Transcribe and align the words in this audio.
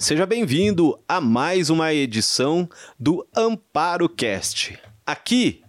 Seja 0.00 0.24
bem-vindo 0.24 0.98
a 1.06 1.20
mais 1.20 1.68
uma 1.68 1.92
edição 1.92 2.66
do 2.98 3.28
Amparo 3.36 4.08
Cast. 4.08 4.78
Aqui 5.04 5.62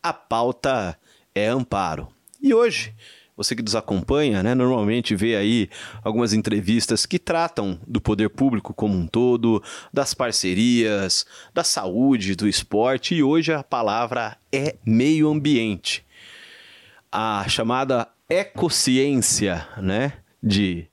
a 0.00 0.12
pauta 0.12 0.96
é 1.34 1.48
amparo. 1.48 2.06
E 2.40 2.54
hoje, 2.54 2.94
você 3.36 3.56
que 3.56 3.62
nos 3.62 3.74
acompanha, 3.74 4.44
né, 4.44 4.54
normalmente 4.54 5.16
vê 5.16 5.34
aí 5.34 5.68
algumas 6.04 6.32
entrevistas 6.32 7.04
que 7.04 7.18
tratam 7.18 7.76
do 7.84 8.00
poder 8.00 8.30
público 8.30 8.72
como 8.72 8.96
um 8.96 9.08
todo, 9.08 9.60
das 9.92 10.14
parcerias, 10.14 11.26
da 11.52 11.64
saúde, 11.64 12.36
do 12.36 12.46
esporte, 12.46 13.16
e 13.16 13.24
hoje 13.24 13.52
a 13.52 13.64
palavra 13.64 14.36
é 14.52 14.76
meio 14.86 15.28
ambiente. 15.28 16.06
A 17.10 17.44
chamada 17.48 18.06
ecociência, 18.30 19.66
né, 19.78 20.12
de, 20.40 20.86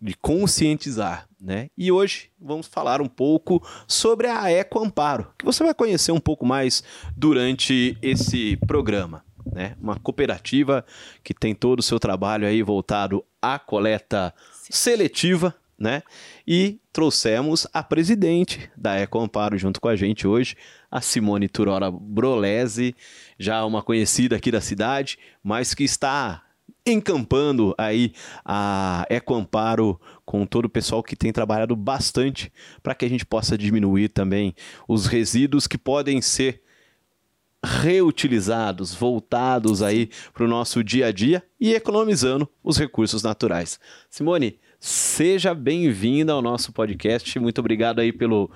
de 0.00 0.14
conscientizar 0.14 1.28
né? 1.40 1.70
E 1.78 1.92
hoje 1.92 2.30
vamos 2.40 2.66
falar 2.66 3.00
um 3.00 3.06
pouco 3.06 3.62
sobre 3.86 4.26
a 4.26 4.50
Eco 4.50 4.80
Amparo, 4.84 5.32
que 5.38 5.44
você 5.44 5.62
vai 5.62 5.72
conhecer 5.72 6.10
um 6.10 6.20
pouco 6.20 6.44
mais 6.44 6.82
durante 7.16 7.96
esse 8.02 8.56
programa. 8.66 9.24
Né? 9.52 9.76
Uma 9.80 9.96
cooperativa 9.98 10.84
que 11.22 11.32
tem 11.32 11.54
todo 11.54 11.78
o 11.78 11.82
seu 11.82 11.98
trabalho 11.98 12.46
aí 12.46 12.62
voltado 12.62 13.24
à 13.40 13.58
coleta 13.58 14.34
seletiva, 14.68 15.54
né? 15.78 16.02
E 16.46 16.80
trouxemos 16.92 17.66
a 17.72 17.84
presidente 17.84 18.68
da 18.76 18.96
Eco 18.96 19.20
Amparo 19.20 19.56
junto 19.56 19.80
com 19.80 19.88
a 19.88 19.94
gente 19.94 20.26
hoje, 20.26 20.56
a 20.90 21.00
Simone 21.00 21.48
Turora 21.48 21.88
Brolese, 21.88 22.96
já 23.38 23.64
uma 23.64 23.80
conhecida 23.80 24.34
aqui 24.36 24.50
da 24.50 24.60
cidade, 24.60 25.18
mas 25.42 25.72
que 25.72 25.84
está 25.84 26.42
encampando 26.86 27.74
aí 27.76 28.12
a 28.44 29.06
Ecoamparo 29.10 30.00
com 30.24 30.46
todo 30.46 30.66
o 30.66 30.70
pessoal 30.70 31.02
que 31.02 31.16
tem 31.16 31.32
trabalhado 31.32 31.76
bastante 31.76 32.52
para 32.82 32.94
que 32.94 33.04
a 33.04 33.08
gente 33.08 33.26
possa 33.26 33.56
diminuir 33.56 34.08
também 34.08 34.54
os 34.86 35.06
resíduos 35.06 35.66
que 35.66 35.78
podem 35.78 36.20
ser 36.20 36.62
reutilizados, 37.64 38.94
voltados 38.94 39.82
aí 39.82 40.10
para 40.32 40.44
o 40.44 40.48
nosso 40.48 40.82
dia 40.84 41.06
a 41.06 41.12
dia 41.12 41.42
e 41.60 41.74
economizando 41.74 42.48
os 42.62 42.78
recursos 42.78 43.22
naturais. 43.22 43.80
Simone, 44.08 44.58
seja 44.78 45.54
bem-vinda 45.54 46.32
ao 46.32 46.42
nosso 46.42 46.72
podcast. 46.72 47.38
Muito 47.38 47.58
obrigado 47.58 47.98
aí 47.98 48.12
pelo 48.12 48.50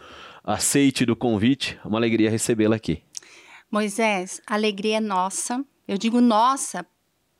aceite 0.45 1.05
do 1.05 1.17
convite. 1.17 1.79
É 1.85 1.89
uma 1.89 1.99
alegria 1.99 2.31
recebê-la 2.31 2.77
aqui. 2.77 3.03
Moisés, 3.71 4.41
alegria 4.47 4.99
é 4.99 5.01
nossa. 5.01 5.65
Eu 5.89 5.99
digo 5.99 6.21
nossa 6.21 6.87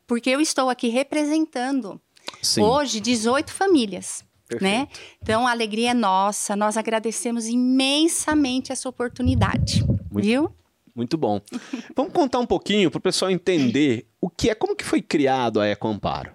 porque 0.07 0.29
eu 0.29 0.41
estou 0.41 0.69
aqui 0.69 0.89
representando 0.89 1.99
Sim. 2.41 2.61
hoje 2.61 2.99
18 2.99 3.51
famílias. 3.51 4.23
Né? 4.61 4.87
Então 5.21 5.47
a 5.47 5.51
alegria 5.51 5.91
é 5.91 5.93
nossa, 5.95 6.55
nós 6.55 6.77
agradecemos 6.77 7.47
imensamente 7.47 8.71
essa 8.71 8.87
oportunidade, 8.87 9.83
muito, 9.83 10.25
viu? 10.25 10.55
Muito 10.95 11.17
bom. 11.17 11.41
Vamos 11.95 12.13
contar 12.13 12.39
um 12.39 12.45
pouquinho 12.45 12.91
para 12.91 12.99
o 12.99 13.01
pessoal 13.01 13.31
entender 13.31 14.07
o 14.21 14.29
que 14.29 14.51
é, 14.51 14.55
como 14.55 14.75
que 14.75 14.83
foi 14.83 15.01
criado 15.01 15.59
a 15.59 15.67
Ecoamparo. 15.67 16.31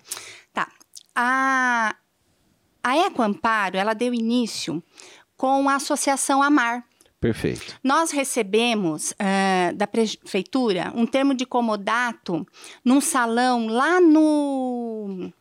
Tá. 0.52 0.68
A, 1.14 1.94
a 2.82 2.96
Ecoamparo, 3.06 3.76
ela 3.76 3.94
deu 3.94 4.12
início 4.12 4.82
com 5.36 5.68
a 5.68 5.76
Associação 5.76 6.42
Amar, 6.42 6.84
Perfeito. 7.20 7.78
Nós 7.82 8.10
recebemos 8.12 9.10
uh, 9.12 9.74
da 9.74 9.86
prefeitura 9.86 10.92
um 10.94 11.04
termo 11.04 11.34
de 11.34 11.44
comodato 11.44 12.46
num 12.84 13.00
salão 13.00 13.66
lá 13.66 14.00
no 14.00 15.32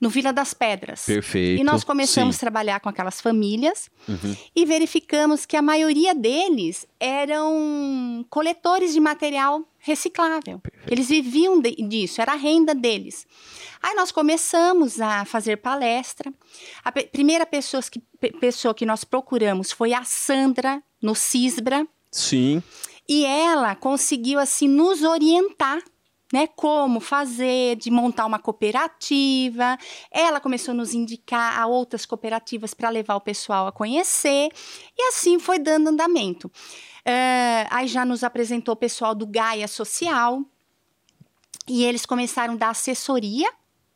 no 0.00 0.10
Vila 0.10 0.34
das 0.34 0.52
Pedras. 0.52 1.06
Perfeito. 1.06 1.60
E 1.60 1.64
nós 1.64 1.82
começamos 1.82 2.36
Sim. 2.36 2.38
a 2.38 2.40
trabalhar 2.40 2.80
com 2.80 2.90
aquelas 2.90 3.22
famílias 3.22 3.90
uhum. 4.06 4.36
e 4.54 4.66
verificamos 4.66 5.46
que 5.46 5.56
a 5.56 5.62
maioria 5.62 6.14
deles 6.14 6.86
eram 7.00 8.24
coletores 8.28 8.92
de 8.92 9.00
material 9.00 9.66
reciclável. 9.78 10.58
Perfeito. 10.58 10.92
Eles 10.92 11.08
viviam 11.08 11.58
de, 11.58 11.74
disso, 11.76 12.20
era 12.20 12.32
a 12.32 12.36
renda 12.36 12.74
deles. 12.74 13.26
Aí 13.82 13.94
nós 13.94 14.12
começamos 14.12 15.00
a 15.00 15.24
fazer 15.24 15.56
palestra. 15.56 16.32
A 16.84 16.92
primeira 16.92 17.46
pessoa 17.46 17.82
que, 17.82 18.00
pessoa 18.40 18.74
que 18.74 18.84
nós 18.84 19.04
procuramos 19.04 19.72
foi 19.72 19.94
a 19.94 20.04
Sandra, 20.04 20.82
no 21.04 21.14
Cisbra. 21.14 21.86
Sim. 22.10 22.62
E 23.06 23.26
ela 23.26 23.74
conseguiu, 23.74 24.38
assim, 24.38 24.66
nos 24.66 25.02
orientar 25.02 25.82
né, 26.32 26.48
como 26.56 26.98
fazer, 26.98 27.76
de 27.76 27.90
montar 27.90 28.24
uma 28.24 28.38
cooperativa. 28.38 29.78
Ela 30.10 30.40
começou 30.40 30.72
a 30.72 30.74
nos 30.74 30.94
indicar 30.94 31.60
a 31.60 31.66
outras 31.66 32.06
cooperativas 32.06 32.72
para 32.72 32.88
levar 32.88 33.16
o 33.16 33.20
pessoal 33.20 33.66
a 33.66 33.72
conhecer, 33.72 34.48
e 34.98 35.08
assim 35.08 35.38
foi 35.38 35.58
dando 35.58 35.88
andamento. 35.90 36.46
Uh, 36.46 37.68
aí 37.70 37.86
já 37.86 38.04
nos 38.04 38.24
apresentou 38.24 38.72
o 38.72 38.76
pessoal 38.76 39.14
do 39.14 39.26
Gaia 39.26 39.68
Social, 39.68 40.42
e 41.68 41.84
eles 41.84 42.06
começaram 42.06 42.54
a 42.54 42.56
dar 42.56 42.70
assessoria 42.70 43.50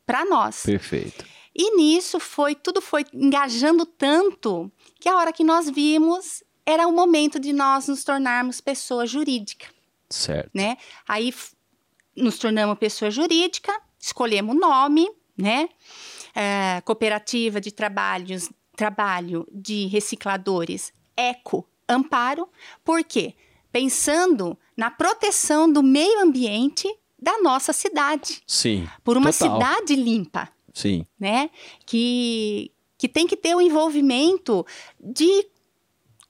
para 0.05 0.23
nós. 0.23 0.63
Perfeito. 0.63 1.25
E 1.53 1.75
nisso 1.75 2.19
foi, 2.19 2.55
tudo 2.55 2.79
foi 2.79 3.03
engajando 3.13 3.85
tanto 3.85 4.71
que 4.99 5.09
a 5.09 5.17
hora 5.17 5.33
que 5.33 5.43
nós 5.43 5.69
vimos 5.69 6.43
era 6.69 6.87
o 6.87 6.91
momento 6.91 7.39
de 7.39 7.51
nós 7.51 7.87
nos 7.87 8.03
tornarmos 8.03 8.61
pessoa 8.61 9.07
jurídica. 9.07 9.65
Certo. 10.07 10.51
Né? 10.53 10.77
Aí 11.07 11.33
nos 12.15 12.37
tornamos 12.37 12.77
pessoa 12.77 13.09
jurídica, 13.09 13.73
escolhemos 13.99 14.55
o 14.55 14.59
nome, 14.59 15.09
né? 15.35 15.67
É, 16.35 16.79
cooperativa 16.81 17.59
de 17.59 17.71
trabalhos, 17.71 18.49
trabalho 18.75 19.47
de 19.51 19.87
recicladores 19.87 20.93
Eco 21.17 21.67
Amparo. 21.87 22.47
Por 22.83 23.03
quê? 23.03 23.33
Pensando 23.71 24.57
na 24.77 24.91
proteção 24.91 25.71
do 25.71 25.81
meio 25.81 26.21
ambiente 26.21 26.87
da 27.17 27.41
nossa 27.41 27.73
cidade. 27.73 28.43
Sim. 28.45 28.87
Por 29.03 29.17
uma 29.17 29.33
total. 29.33 29.55
cidade 29.55 29.95
limpa. 29.95 30.47
Sim. 30.71 31.05
Né? 31.19 31.49
Que, 31.85 32.71
que 32.95 33.09
tem 33.09 33.25
que 33.25 33.35
ter 33.35 33.55
o 33.55 33.61
envolvimento 33.61 34.65
de 34.99 35.47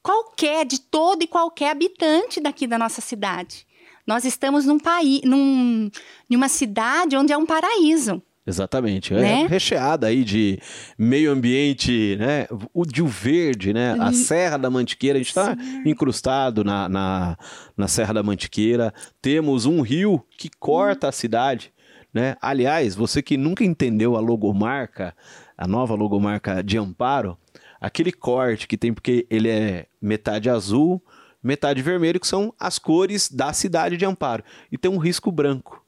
qualquer, 0.03 0.65
de 0.65 0.79
todo 0.79 1.23
e 1.23 1.27
qualquer 1.27 1.71
habitante 1.71 2.39
daqui 2.39 2.67
da 2.67 2.77
nossa 2.77 3.01
cidade. 3.01 3.65
Nós 4.05 4.25
estamos 4.25 4.65
num 4.65 4.79
país, 4.79 5.21
num, 5.23 5.89
numa 6.29 6.49
cidade 6.49 7.15
onde 7.15 7.31
é 7.31 7.37
um 7.37 7.45
paraíso. 7.45 8.21
Exatamente. 8.49 9.13
É 9.13 9.21
né? 9.21 9.41
É 9.43 9.47
recheada 9.47 10.07
aí 10.07 10.23
de 10.23 10.59
meio 10.97 11.31
ambiente, 11.31 12.15
né? 12.17 12.47
O 12.73 12.85
de 12.85 13.03
o 13.03 13.07
verde, 13.07 13.71
né? 13.71 13.95
A 13.99 14.11
Serra 14.11 14.57
da 14.57 14.69
Mantiqueira, 14.69 15.17
a 15.17 15.21
gente 15.21 15.29
está 15.29 15.55
incrustado 15.85 16.63
na, 16.63 16.89
na, 16.89 17.37
na, 17.77 17.87
Serra 17.87 18.15
da 18.15 18.23
Mantiqueira. 18.23 18.91
Temos 19.21 19.67
um 19.67 19.81
rio 19.81 20.25
que 20.37 20.49
corta 20.59 21.09
a 21.09 21.11
cidade, 21.11 21.71
né? 22.11 22.35
Aliás, 22.41 22.95
você 22.95 23.21
que 23.21 23.37
nunca 23.37 23.63
entendeu 23.63 24.15
a 24.15 24.19
logomarca, 24.19 25.15
a 25.55 25.67
nova 25.67 25.93
logomarca 25.93 26.63
de 26.63 26.77
Amparo, 26.79 27.37
aquele 27.79 28.11
corte 28.11 28.67
que 28.67 28.77
tem 28.77 28.93
porque 28.93 29.25
ele 29.29 29.49
é 29.49 29.87
metade 30.01 30.49
azul, 30.49 31.03
metade 31.41 31.81
vermelho, 31.81 32.19
que 32.19 32.27
são 32.27 32.53
as 32.59 32.79
cores 32.79 33.29
da 33.29 33.53
cidade 33.53 33.97
de 33.97 34.05
Amparo. 34.05 34.43
E 34.71 34.77
tem 34.77 34.91
um 34.91 34.97
risco 34.97 35.31
branco 35.31 35.79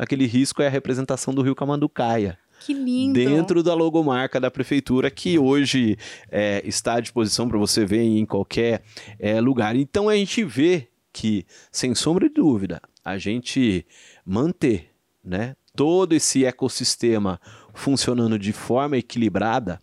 aquele 0.00 0.24
risco 0.24 0.62
é 0.62 0.66
a 0.66 0.70
representação 0.70 1.34
do 1.34 1.42
rio 1.42 1.54
Camanducaia. 1.54 2.38
Que 2.60 2.72
lindo! 2.72 3.14
Dentro 3.14 3.62
da 3.62 3.74
logomarca 3.74 4.40
da 4.40 4.50
prefeitura, 4.50 5.10
que 5.10 5.38
hoje 5.38 5.98
é, 6.30 6.62
está 6.64 6.94
à 6.94 7.00
disposição 7.00 7.46
para 7.46 7.58
você 7.58 7.84
ver 7.84 8.02
em 8.02 8.24
qualquer 8.24 8.82
é, 9.18 9.40
lugar. 9.40 9.76
Então 9.76 10.08
a 10.08 10.16
gente 10.16 10.42
vê 10.42 10.88
que, 11.12 11.44
sem 11.70 11.94
sombra 11.94 12.28
de 12.28 12.34
dúvida, 12.34 12.80
a 13.04 13.18
gente 13.18 13.86
manter 14.24 14.90
né, 15.22 15.54
todo 15.74 16.14
esse 16.14 16.44
ecossistema 16.46 17.38
funcionando 17.74 18.38
de 18.38 18.52
forma 18.52 18.96
equilibrada 18.96 19.78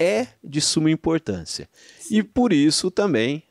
é 0.00 0.26
de 0.42 0.60
suma 0.60 0.90
importância. 0.90 1.68
E 2.10 2.22
por 2.22 2.52
isso 2.52 2.90
também 2.90 3.44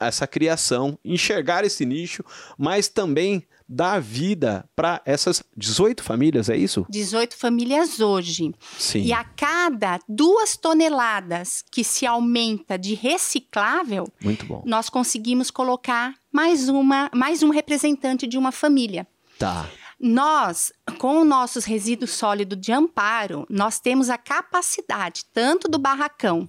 essa 0.00 0.26
criação, 0.26 0.98
enxergar 1.04 1.64
esse 1.64 1.84
nicho, 1.86 2.24
mas 2.58 2.88
também 2.88 3.46
dar 3.66 3.98
vida 4.00 4.68
para 4.76 5.00
essas 5.06 5.42
18 5.56 6.02
famílias, 6.02 6.50
é 6.50 6.56
isso? 6.56 6.84
18 6.90 7.36
famílias 7.36 7.98
hoje. 7.98 8.52
Sim. 8.78 9.02
E 9.02 9.12
a 9.12 9.24
cada 9.24 9.98
duas 10.08 10.56
toneladas 10.56 11.64
que 11.70 11.82
se 11.82 12.04
aumenta 12.04 12.78
de 12.78 12.94
reciclável, 12.94 14.06
Muito 14.22 14.44
bom. 14.44 14.62
nós 14.66 14.90
conseguimos 14.90 15.50
colocar 15.50 16.14
mais 16.30 16.68
uma, 16.68 17.10
mais 17.14 17.42
um 17.42 17.50
representante 17.50 18.26
de 18.26 18.36
uma 18.36 18.52
família. 18.52 19.06
Tá. 19.38 19.68
Nós, 20.06 20.70
com 20.98 21.24
nossos 21.24 21.64
resíduos 21.64 22.10
sólidos 22.10 22.60
de 22.60 22.70
amparo, 22.70 23.46
nós 23.48 23.80
temos 23.80 24.10
a 24.10 24.18
capacidade, 24.18 25.24
tanto 25.32 25.66
do 25.66 25.78
barracão, 25.78 26.46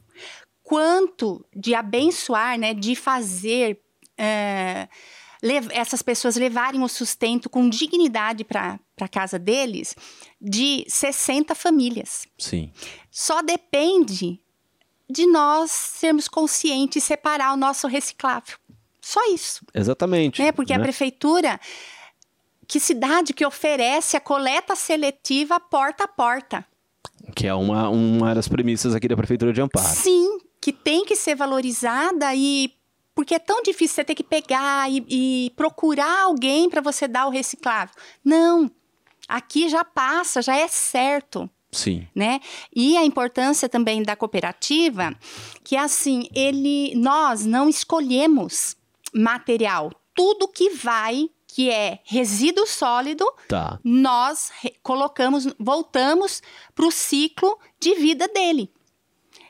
quanto 0.61 1.45
de 1.55 1.73
abençoar, 1.73 2.59
né, 2.59 2.73
de 2.73 2.97
fazer. 2.97 3.79
É, 4.17 4.89
essas 5.71 6.01
pessoas 6.01 6.35
levarem 6.35 6.83
o 6.83 6.87
sustento 6.89 7.49
com 7.49 7.69
dignidade 7.69 8.43
para 8.43 8.77
a 8.99 9.07
casa 9.07 9.39
deles 9.39 9.95
de 10.41 10.83
60 10.89 11.55
famílias. 11.55 12.27
Sim. 12.37 12.73
Só 13.09 13.41
depende 13.41 14.41
de 15.09 15.25
nós 15.27 15.71
sermos 15.71 16.27
conscientes 16.27 17.03
e 17.03 17.05
separar 17.05 17.53
o 17.53 17.57
nosso 17.57 17.87
reciclável. 17.87 18.57
Só 18.99 19.19
isso. 19.31 19.63
Exatamente. 19.71 20.41
Né? 20.41 20.51
Porque 20.51 20.73
né? 20.73 20.79
a 20.79 20.81
prefeitura, 20.81 21.59
que 22.67 22.79
cidade 22.79 23.33
que 23.33 23.45
oferece 23.45 24.17
a 24.17 24.21
coleta 24.21 24.75
seletiva 24.75 25.59
porta 25.59 26.05
a 26.05 26.07
porta? 26.07 26.65
Que 27.35 27.47
é 27.47 27.53
uma, 27.53 27.89
uma 27.89 28.35
das 28.35 28.47
premissas 28.47 28.93
aqui 28.93 29.07
da 29.07 29.15
Prefeitura 29.15 29.51
de 29.51 29.61
Amparo. 29.61 29.87
Sim, 29.87 30.39
que 30.61 30.71
tem 30.71 31.05
que 31.05 31.15
ser 31.15 31.35
valorizada 31.35 32.33
e 32.35 32.71
porque 33.15 33.35
é 33.35 33.39
tão 33.39 33.61
difícil 33.63 33.95
você 33.95 34.03
ter 34.03 34.15
que 34.15 34.23
pegar 34.23 34.91
e, 34.91 35.05
e 35.09 35.53
procurar 35.55 36.23
alguém 36.23 36.69
para 36.69 36.81
você 36.81 37.07
dar 37.07 37.27
o 37.27 37.29
reciclável. 37.29 37.95
Não, 38.23 38.69
aqui 39.27 39.69
já 39.69 39.85
passa, 39.85 40.41
já 40.41 40.57
é 40.57 40.67
certo. 40.67 41.49
Sim. 41.71 42.07
Né? 42.13 42.39
E 42.75 42.97
a 42.97 43.05
importância 43.05 43.67
também 43.67 44.03
da 44.03 44.15
cooperativa, 44.15 45.15
que 45.63 45.75
assim, 45.75 46.27
ele, 46.33 46.93
nós 46.95 47.45
não 47.45 47.67
escolhemos 47.67 48.75
material. 49.13 49.91
Tudo 50.13 50.47
que 50.47 50.69
vai, 50.69 51.29
que 51.55 51.69
é 51.69 51.99
resíduo 52.03 52.67
sólido, 52.67 53.25
Tá. 53.47 53.79
nós 53.81 54.51
colocamos, 54.83 55.47
voltamos 55.57 56.41
para 56.75 56.85
o 56.85 56.91
ciclo 56.91 57.57
de 57.79 57.95
vida 57.95 58.27
dele. 58.27 58.69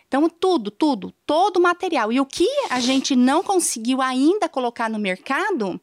Então, 0.08 0.30
tudo, 0.30 0.70
tudo, 0.70 1.12
todo 1.26 1.58
o 1.58 1.62
material. 1.64 2.12
E 2.14 2.20
o 2.20 2.26
que 2.28 2.48
a 2.70 2.80
gente 2.80 3.16
não 3.16 3.42
conseguiu 3.42 4.04
ainda 4.04 4.48
colocar 4.48 4.88
no 4.88 5.00
mercado, 5.00 5.82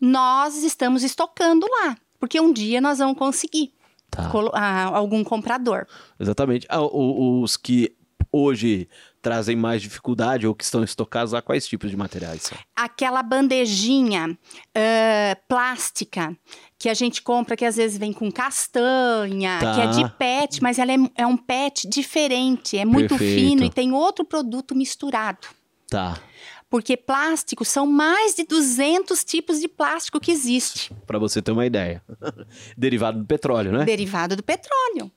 nós 0.00 0.62
estamos 0.64 1.02
estocando 1.02 1.66
lá. 1.70 1.94
Porque 2.18 2.40
um 2.40 2.50
dia 2.50 2.80
nós 2.80 2.98
vamos 3.00 3.18
conseguir 3.18 3.74
Tá. 4.10 4.30
ah, 4.54 4.84
algum 4.96 5.22
comprador. 5.22 5.86
Exatamente. 6.18 6.66
Ah, 6.70 6.80
o- 6.80 7.42
os 7.42 7.58
que 7.58 7.94
hoje 8.32 8.88
trazem 9.24 9.56
mais 9.56 9.80
dificuldade 9.80 10.46
ou 10.46 10.54
que 10.54 10.62
estão 10.62 10.84
estocados 10.84 11.32
lá, 11.32 11.40
quais 11.40 11.66
tipos 11.66 11.90
de 11.90 11.96
materiais 11.96 12.42
são? 12.42 12.58
Aquela 12.76 13.22
bandejinha 13.22 14.38
ah, 14.74 15.36
plástica 15.48 16.36
que 16.78 16.90
a 16.90 16.94
gente 16.94 17.22
compra, 17.22 17.56
que 17.56 17.64
às 17.64 17.76
vezes 17.76 17.96
vem 17.96 18.12
com 18.12 18.30
castanha, 18.30 19.58
Tá. 19.58 19.74
que 19.74 19.80
é 19.80 19.86
de 19.86 20.10
pet, 20.16 20.62
mas 20.62 20.78
ela 20.78 20.92
é, 20.92 20.96
é 21.16 21.26
um 21.26 21.36
pet 21.38 21.88
diferente, 21.88 22.76
é 22.76 22.84
muito 22.84 23.16
Perfeito. 23.16 23.40
fino 23.40 23.64
e 23.64 23.70
tem 23.70 23.92
outro 23.92 24.24
produto 24.24 24.74
misturado. 24.74 25.48
Tá. 25.88 26.18
Porque 26.68 26.96
plástico 26.96 27.64
são 27.64 27.86
mais 27.86 28.34
de 28.34 28.44
200 28.44 29.24
tipos 29.24 29.60
de 29.60 29.68
plástico 29.68 30.20
que 30.20 30.30
existe, 30.32 30.92
Pra 31.06 31.18
você 31.18 31.40
ter 31.40 31.52
uma 31.52 31.64
ideia. 31.64 32.02
Derivado 32.76 33.18
do 33.20 33.24
petróleo, 33.24 33.72
né? 33.72 33.84
derivado 33.84 34.36
do 34.36 34.42
petróleo. 34.42 35.10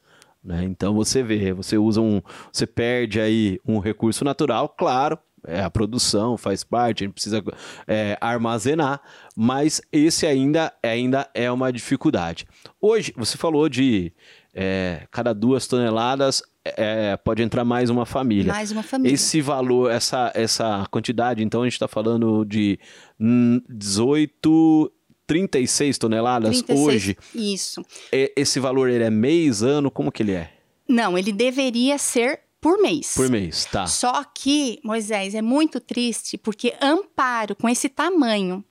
Né? 0.48 0.64
Então 0.64 0.94
você 0.96 1.22
vê, 1.22 1.52
você 1.52 1.78
usa 1.78 2.00
um, 2.00 2.22
você 2.52 2.66
perde 2.66 3.20
aí 3.20 3.60
um 3.68 3.80
recurso 3.80 4.24
natural, 4.24 4.70
claro, 4.70 5.20
é 5.46 5.62
a 5.62 5.70
produção 5.70 6.38
faz 6.38 6.64
parte, 6.64 7.04
a 7.04 7.06
gente 7.06 7.14
precisa 7.14 7.44
é, 7.86 8.18
armazenar, 8.22 9.02
mas 9.36 9.82
esse 9.92 10.26
ainda, 10.26 10.74
ainda 10.82 11.30
é 11.34 11.52
uma 11.52 11.72
dificuldade. 11.72 12.48
Hoje 12.80 13.14
você 13.16 13.38
falou 13.38 13.68
de 13.68 14.14
é, 14.54 15.06
cada 15.12 15.34
duas 15.34 15.68
toneladas 15.68 16.42
é, 16.64 17.16
pode 17.18 17.44
entrar 17.44 17.64
mais 17.64 17.90
uma 17.90 18.06
família. 18.06 18.52
Mais 18.52 18.72
uma 18.72 18.84
família. 18.84 19.14
Esse 19.14 19.42
valor, 19.42 19.92
essa, 19.92 20.32
essa 20.34 20.86
quantidade, 20.90 21.44
então 21.44 21.62
a 21.62 21.66
gente 21.66 21.74
está 21.74 21.88
falando 21.88 22.44
de 22.46 22.80
hum, 23.20 23.62
18, 23.70 24.92
36 25.28 25.98
toneladas 25.98 26.62
36, 26.62 26.80
hoje. 26.80 27.18
Isso. 27.36 27.86
E- 28.12 28.34
Esse 28.36 28.60
valor 28.60 28.90
ele 28.90 29.04
é 29.04 29.10
mês, 29.10 29.62
ano, 29.62 29.92
como 29.92 30.12
que 30.12 30.24
ele 30.24 30.32
é? 30.32 30.54
Não, 30.88 31.18
ele 31.18 31.32
deveria 31.34 31.98
ser 31.98 32.40
por 32.62 32.80
mês. 32.82 33.14
Por 33.14 33.30
mês, 33.30 33.66
tá. 33.66 33.86
Só 33.86 34.24
que, 34.24 34.80
Moisés, 34.84 35.36
é 35.36 35.42
muito 35.42 35.80
triste 35.80 36.38
porque 36.38 36.74
Amparo, 36.82 37.56
com 37.56 37.68
esse 37.70 37.90
tamanho, 37.90 38.64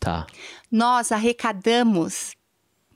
Tá. 0.00 0.26
nós 0.70 1.12
arrecadamos. 1.12 2.32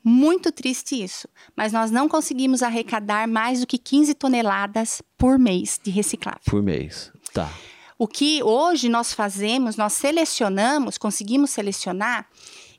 Muito 0.05 0.51
triste 0.53 1.03
isso, 1.03 1.29
mas 1.57 1.73
nós 1.73 1.91
não 1.91 2.09
conseguimos 2.09 2.63
arrecadar 2.63 3.29
mais 3.29 3.61
do 3.61 3.67
que 3.67 3.77
15 3.77 4.15
toneladas 4.15 5.03
por 5.19 5.39
mês 5.39 5.79
de 5.83 5.91
reciclável. 5.91 6.41
Por 6.47 6.63
mês. 6.63 7.13
Tá. 7.35 7.53
O 7.99 8.07
que 8.07 8.43
hoje 8.43 8.89
nós 8.89 9.13
fazemos, 9.13 9.77
nós 9.77 9.93
selecionamos, 9.95 10.97
conseguimos 10.97 11.51
selecionar 11.51 12.27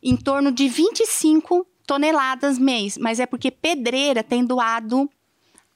em 0.01 0.15
torno 0.15 0.51
de 0.51 0.67
25 0.69 1.65
toneladas 1.85 2.57
mês, 2.59 2.97
mas 2.97 3.19
é 3.19 3.25
porque 3.25 3.49
pedreira 3.51 4.23
tem 4.23 4.45
doado 4.45 5.09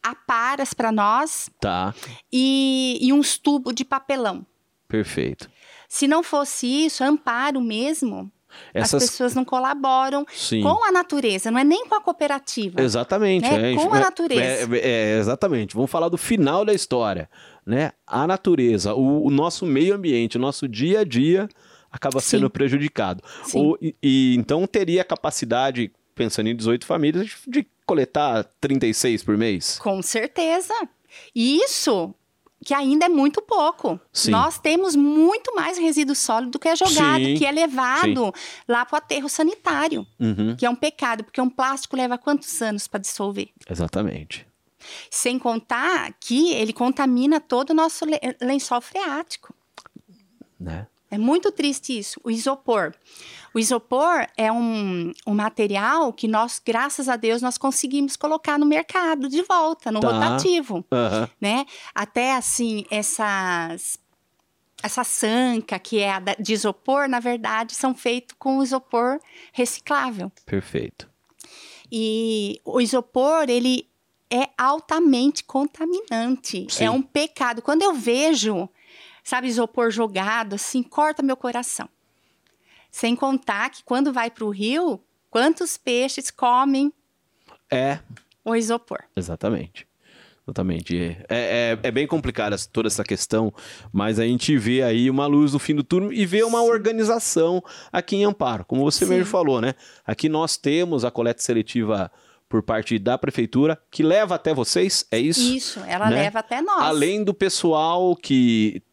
aparas 0.02 0.74
para 0.74 0.92
nós 0.92 1.50
Tá. 1.60 1.94
e, 2.32 2.98
e 3.02 3.14
uns 3.14 3.38
tubos 3.38 3.74
de 3.74 3.86
papelão. 3.86 4.46
Perfeito. 4.88 5.50
Se 5.88 6.08
não 6.08 6.22
fosse 6.22 6.68
isso, 6.68 7.04
amparo 7.04 7.62
mesmo, 7.62 8.32
Essas. 8.74 9.04
as 9.04 9.10
pessoas 9.10 9.34
não 9.34 9.46
colaboram 9.46 10.26
Sim. 10.34 10.62
com 10.62 10.84
a 10.84 10.92
natureza, 10.92 11.50
não 11.50 11.58
é 11.60 11.64
nem 11.64 11.86
com 11.88 11.96
a 11.96 12.02
cooperativa. 12.02 12.82
Exatamente. 12.82 13.50
né? 13.50 13.74
é, 13.74 13.76
Com 13.76 13.94
a 13.94 13.98
é- 13.98 14.02
natureza. 14.02 14.42
É, 14.76 14.80
é, 15.16 15.20
exatamente. 15.20 15.74
Vamos 15.76 15.90
falar 15.90 16.10
do 16.10 16.18
final 16.18 16.66
da 16.66 16.74
história. 16.74 17.30
Né? 17.66 17.92
A 18.06 18.28
natureza, 18.28 18.94
o, 18.94 19.26
o 19.26 19.30
nosso 19.30 19.66
meio 19.66 19.96
ambiente, 19.96 20.38
o 20.38 20.42
nosso 20.42 20.68
dia 20.68 21.00
a 21.00 21.04
dia 21.06 21.48
acaba 21.94 22.20
Sim. 22.20 22.28
sendo 22.38 22.50
prejudicado. 22.50 23.24
Sim. 23.46 23.60
Ou- 23.60 23.78
e, 23.82 23.96
e 24.04 24.36
então 24.36 24.66
teria 24.68 25.04
capacidade, 25.06 25.90
pensando 26.16 26.48
em 26.50 26.56
18 26.56 26.86
famílias, 26.86 27.32
de, 27.48 27.66
coletar 27.86 28.44
36 28.60 29.24
por 29.24 29.38
mês? 29.38 29.78
Com 29.80 30.02
certeza. 30.02 30.74
E 31.36 31.58
isso 31.64 32.14
que 32.66 32.74
ainda 32.74 33.06
é 33.08 33.10
muito 33.10 33.42
pouco. 33.42 34.00
Sim. 34.12 34.32
Nós 34.32 34.58
temos 34.58 34.96
muito 34.96 35.54
mais 35.54 35.78
resíduo 35.78 36.16
sólido 36.16 36.52
do 36.52 36.60
que 36.60 36.70
é 36.70 36.76
jogado, 36.78 37.24
Sim, 37.26 37.36
que 37.36 37.46
é 37.46 37.52
levado 37.52 38.34
lá 38.68 38.86
para 38.86 38.96
o 38.96 38.98
aterro 39.00 39.28
sanitário, 39.28 40.08
Uhum, 40.18 40.56
que 40.56 40.66
é 40.66 40.70
um 40.70 40.76
pecado, 40.76 41.26
porque 41.26 41.42
um 41.42 41.50
plástico 41.50 41.96
leva 41.98 42.18
quantos 42.18 42.62
anos 42.62 42.88
para 42.88 43.02
dissolver? 43.02 43.50
exatamente. 43.70 44.48
Sem 45.12 45.38
contar 45.38 46.14
que 46.22 46.54
ele 46.54 46.72
contamina 46.74 47.40
todo 47.42 47.72
o 47.72 47.74
nosso 47.74 48.06
le- 48.06 48.20
lençol 48.42 48.80
freático. 48.82 49.54
Né? 50.60 50.88
É 51.14 51.18
muito 51.18 51.52
triste 51.52 51.98
isso. 51.98 52.20
O 52.24 52.32
isopor. 52.32 52.94
O 53.54 53.60
isopor 53.60 54.28
é 54.36 54.52
um, 54.52 55.12
um 55.28 55.36
material 55.36 56.12
que 56.12 56.28
nós, 56.28 56.60
graças 56.66 57.08
a 57.08 57.16
Deus, 57.16 57.40
nós 57.42 57.56
conseguimos 57.58 58.16
colocar 58.16 58.58
no 58.58 58.66
mercado 58.66 59.30
de 59.30 59.44
volta, 59.44 59.92
no 59.92 60.00
Tá. 60.00 60.08
rotativo, 60.12 60.84
Aham. 60.92 61.30
né? 61.40 61.66
Até 61.94 62.36
assim, 62.36 62.84
essas 62.90 64.00
essa 64.82 65.04
sanca 65.06 65.80
que 65.80 66.00
é 66.00 66.12
a 66.12 66.20
de 66.20 66.52
isopor, 66.52 67.08
na 67.08 67.20
verdade, 67.20 67.74
são 67.74 67.94
feitos 67.96 68.36
com 68.38 68.62
isopor 68.62 69.20
reciclável. 69.54 70.30
Perfeito. 70.46 71.08
E 71.92 72.60
o 72.66 72.82
isopor, 72.82 73.46
ele 73.50 73.88
é 74.32 74.50
altamente 74.58 75.44
contaminante. 75.44 76.66
Sim. 76.70 76.86
É 76.86 76.90
um 76.92 77.02
pecado. 77.04 77.62
Quando 77.62 77.84
eu 77.84 77.94
vejo, 77.94 78.68
sabe, 79.24 79.48
isopor 79.48 79.90
jogado, 79.90 80.56
assim, 80.56 80.84
corta 80.84 81.24
meu 81.24 81.38
coração. 81.38 81.88
Sem 82.92 83.16
contar 83.16 83.70
que 83.70 83.84
quando 83.84 84.14
vai 84.14 84.30
para 84.30 84.46
o 84.46 84.50
rio, 84.50 85.02
quantos 85.30 85.78
peixes 85.78 86.30
comem 86.30 86.94
É, 87.72 88.00
o 88.46 88.56
isopor? 88.56 89.00
Exatamente. 89.16 89.88
Exatamente. 90.46 91.18
É, 91.30 91.78
é, 91.82 91.88
é 91.88 91.92
bem 91.92 92.06
complicada 92.06 92.58
toda 92.72 92.88
essa 92.88 93.04
questão, 93.04 93.54
mas 93.94 94.20
a 94.20 94.26
gente 94.26 94.58
vê 94.58 94.84
aí 94.84 95.10
uma 95.10 95.26
luz 95.26 95.54
no 95.54 95.60
fim 95.60 95.74
do 95.74 95.84
túnel 95.84 96.12
e 96.12 96.26
vê 96.26 96.44
uma 96.44 96.62
organização 96.62 97.64
aqui 97.92 98.18
em 98.18 98.26
Amparo, 98.26 98.66
como 98.66 98.84
você 98.84 99.06
Sim. 99.06 99.12
mesmo 99.12 99.26
falou, 99.26 99.62
né? 99.62 99.74
Aqui 100.06 100.28
nós 100.28 100.58
temos 100.58 101.06
a 101.06 101.12
coleta 101.12 101.42
seletiva 101.42 102.12
por 102.50 102.62
parte 102.62 103.00
da 103.00 103.18
prefeitura, 103.18 103.82
que 103.90 104.04
leva 104.04 104.36
até 104.36 104.54
vocês, 104.54 105.08
é 105.10 105.18
isso? 105.18 105.42
Isso, 105.42 105.80
ela 105.88 106.10
né? 106.10 106.24
leva 106.24 106.40
até 106.40 106.62
nós. 106.62 106.84
Além 106.84 107.24
do 107.24 107.34
pessoal 107.34 108.16
que 108.16 108.84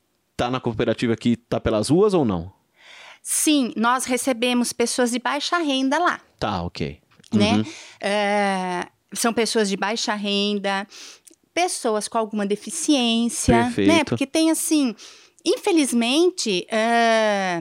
tá 0.44 0.50
na 0.50 0.58
cooperativa 0.60 1.14
que 1.16 1.36
tá 1.36 1.60
pelas 1.60 1.88
ruas 1.90 2.14
ou 2.14 2.24
não? 2.24 2.50
Sim, 3.22 3.72
nós 3.76 4.06
recebemos 4.06 4.72
pessoas 4.72 5.10
de 5.10 5.18
baixa 5.18 5.58
renda 5.58 5.98
lá, 5.98 6.18
Tá, 6.38 6.62
ok. 6.62 6.98
né? 7.34 7.56
Uhum. 7.56 7.64
É, 8.00 8.86
são 9.12 9.32
pessoas 9.34 9.68
de 9.68 9.76
baixa 9.76 10.14
renda, 10.14 10.86
pessoas 11.52 12.08
com 12.08 12.16
alguma 12.16 12.46
deficiência, 12.46 13.64
Perfeito. 13.64 13.92
né? 13.92 14.04
Porque 14.04 14.26
tem 14.26 14.50
assim, 14.50 14.94
infelizmente, 15.44 16.66
é, 16.70 17.60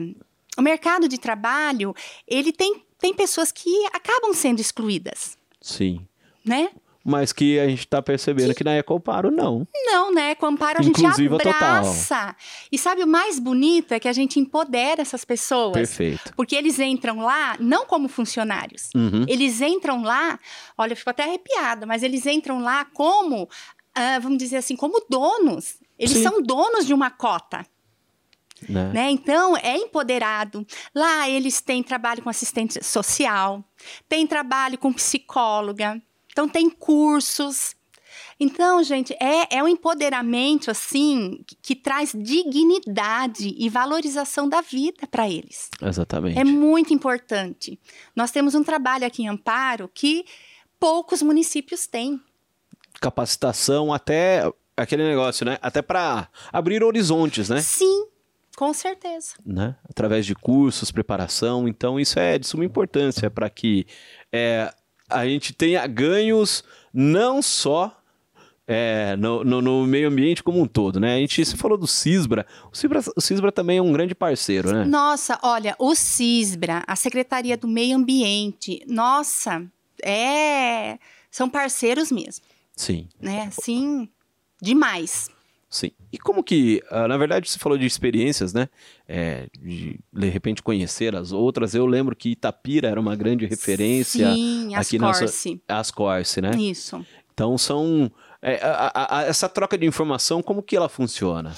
o 0.56 0.62
mercado 0.62 1.06
de 1.06 1.18
trabalho 1.18 1.94
ele 2.26 2.52
tem, 2.52 2.82
tem 2.98 3.12
pessoas 3.12 3.52
que 3.52 3.86
acabam 3.92 4.32
sendo 4.32 4.60
excluídas, 4.60 5.36
Sim. 5.60 6.00
né? 6.44 6.70
Mas 7.04 7.32
que 7.32 7.58
a 7.58 7.66
gente 7.66 7.86
tá 7.86 8.02
percebendo 8.02 8.54
que 8.54 8.62
na 8.62 8.76
Ecoparo 8.76 9.30
não. 9.30 9.66
Não, 9.86 10.12
né? 10.12 10.34
Com 10.34 10.46
o 10.46 10.48
Amparo 10.50 10.80
a 10.80 10.82
gente 10.82 11.00
Inclusiva 11.00 11.38
total. 11.38 11.54
abraça. 11.54 12.36
E 12.70 12.76
sabe 12.76 13.02
o 13.02 13.06
mais 13.06 13.38
bonito 13.38 13.92
é 13.92 14.00
que 14.00 14.08
a 14.08 14.12
gente 14.12 14.38
empodera 14.38 15.00
essas 15.00 15.24
pessoas. 15.24 15.72
Perfeito. 15.72 16.32
Porque 16.36 16.54
eles 16.54 16.78
entram 16.78 17.20
lá 17.20 17.56
não 17.58 17.86
como 17.86 18.06
funcionários. 18.06 18.90
Uhum. 18.94 19.24
Eles 19.26 19.62
entram 19.62 20.02
lá, 20.02 20.38
olha, 20.76 20.92
eu 20.92 20.96
fico 20.96 21.10
até 21.10 21.24
arrepiada, 21.24 21.86
mas 21.86 22.02
eles 22.02 22.26
entram 22.26 22.60
lá 22.60 22.84
como, 22.84 23.48
ah, 23.94 24.18
vamos 24.18 24.36
dizer 24.36 24.58
assim, 24.58 24.76
como 24.76 25.02
donos. 25.08 25.78
Eles 25.98 26.18
Sim. 26.18 26.22
são 26.22 26.42
donos 26.42 26.86
de 26.86 26.92
uma 26.92 27.10
cota. 27.10 27.64
Né? 28.68 28.90
né? 28.92 29.10
Então, 29.10 29.56
é 29.56 29.74
empoderado. 29.76 30.66
Lá 30.94 31.28
eles 31.28 31.62
têm 31.62 31.82
trabalho 31.82 32.22
com 32.22 32.28
assistente 32.28 32.84
social, 32.84 33.64
tem 34.06 34.26
trabalho 34.26 34.76
com 34.76 34.92
psicóloga, 34.92 36.00
então 36.40 36.48
tem 36.48 36.70
cursos. 36.70 37.76
Então, 38.42 38.82
gente, 38.82 39.14
é, 39.20 39.58
é 39.58 39.62
um 39.62 39.68
empoderamento, 39.68 40.70
assim, 40.70 41.44
que, 41.46 41.54
que 41.56 41.76
traz 41.76 42.12
dignidade 42.16 43.54
e 43.58 43.68
valorização 43.68 44.48
da 44.48 44.62
vida 44.62 45.06
para 45.06 45.28
eles. 45.28 45.68
Exatamente. 45.82 46.38
É 46.38 46.44
muito 46.44 46.94
importante. 46.94 47.78
Nós 48.16 48.30
temos 48.30 48.54
um 48.54 48.64
trabalho 48.64 49.06
aqui 49.06 49.22
em 49.22 49.28
Amparo 49.28 49.90
que 49.92 50.24
poucos 50.78 51.20
municípios 51.20 51.86
têm. 51.86 52.18
Capacitação 52.98 53.92
até 53.92 54.50
aquele 54.74 55.06
negócio, 55.06 55.44
né? 55.44 55.58
Até 55.60 55.82
para 55.82 56.26
abrir 56.50 56.82
horizontes, 56.82 57.50
né? 57.50 57.60
Sim, 57.60 58.06
com 58.56 58.72
certeza. 58.72 59.34
né? 59.44 59.76
Através 59.86 60.24
de 60.24 60.34
cursos, 60.34 60.90
preparação. 60.90 61.68
Então, 61.68 62.00
isso 62.00 62.18
é 62.18 62.38
de 62.38 62.46
suma 62.46 62.64
importância 62.64 63.30
para 63.30 63.50
que 63.50 63.86
é, 64.32 64.72
a 65.10 65.26
gente 65.26 65.52
tenha 65.52 65.86
ganhos 65.86 66.62
não 66.92 67.40
só 67.42 67.96
é, 68.66 69.16
no, 69.16 69.42
no- 69.42 69.60
no 69.60 69.84
meio 69.86 70.06
ambiente 70.08 70.42
como 70.44 70.60
um 70.62 70.66
todo, 70.66 71.00
né? 71.00 71.16
A 71.16 71.18
gente 71.18 71.44
você 71.44 71.56
falou 71.56 71.76
do 71.76 71.88
Cisbra. 71.88 72.46
O 72.72 72.76
Cisbra, 72.76 73.00
o 73.16 73.20
Cisbra 73.20 73.50
também 73.50 73.78
é 73.78 73.82
um 73.82 73.92
grande 73.92 74.14
parceiro, 74.14 74.72
né? 74.72 74.84
Nossa, 74.84 75.38
olha, 75.42 75.74
o 75.78 75.94
CISBRA, 75.96 76.84
a 76.86 76.94
Secretaria 76.94 77.56
do 77.56 77.66
Meio 77.66 77.96
Ambiente, 77.96 78.80
nossa, 78.86 79.64
é. 80.04 80.98
São 81.32 81.48
parceiros 81.50 82.10
mesmo, 82.12 82.44
Sim, 82.76 83.08
né? 83.20 83.42
Assim, 83.48 84.08
demais. 84.62 85.28
Sim. 85.70 85.92
E 86.12 86.18
como 86.18 86.42
que, 86.42 86.82
ah, 86.90 87.06
na 87.08 87.16
verdade, 87.16 87.48
você 87.48 87.58
falou 87.58 87.78
de 87.78 87.86
experiências, 87.86 88.52
né? 88.52 88.68
É, 89.08 89.46
de 89.58 89.98
de 90.12 90.28
repente 90.28 90.62
conhecer 90.62 91.14
as 91.16 91.32
outras. 91.32 91.74
Eu 91.74 91.86
lembro 91.86 92.14
que 92.16 92.30
Itapira 92.30 92.88
era 92.88 93.00
uma 93.00 93.14
grande 93.16 93.46
referência. 93.46 94.32
Sim, 94.34 94.74
as 94.74 94.86
aqui 94.88 94.98
na 94.98 95.12
sua- 95.14 95.20
Corse. 95.26 95.62
As 95.68 95.90
Corse, 95.90 96.40
né? 96.42 96.50
Isso. 96.58 97.04
Então 97.32 97.56
são. 97.56 98.10
é, 98.42 98.56
a- 98.64 98.90
a- 98.94 99.18
a- 99.18 99.22
essa 99.24 99.48
troca 99.48 99.76
de 99.78 99.86
informação, 99.86 100.42
como 100.42 100.62
que 100.62 100.74
ela 100.76 100.88
funciona? 100.88 101.54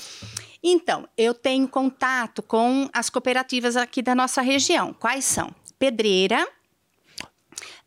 Então, 0.63 1.09
eu 1.17 1.33
tenho 1.35 1.67
contato 1.69 2.43
com 2.43 2.89
as 2.93 3.09
cooperativas 3.11 3.77
aqui 3.77 4.03
da 4.03 4.15
nossa 4.15 4.43
região. 4.43 4.93
Quais 4.93 5.25
são? 5.25 5.53
Pedreira, 5.79 6.47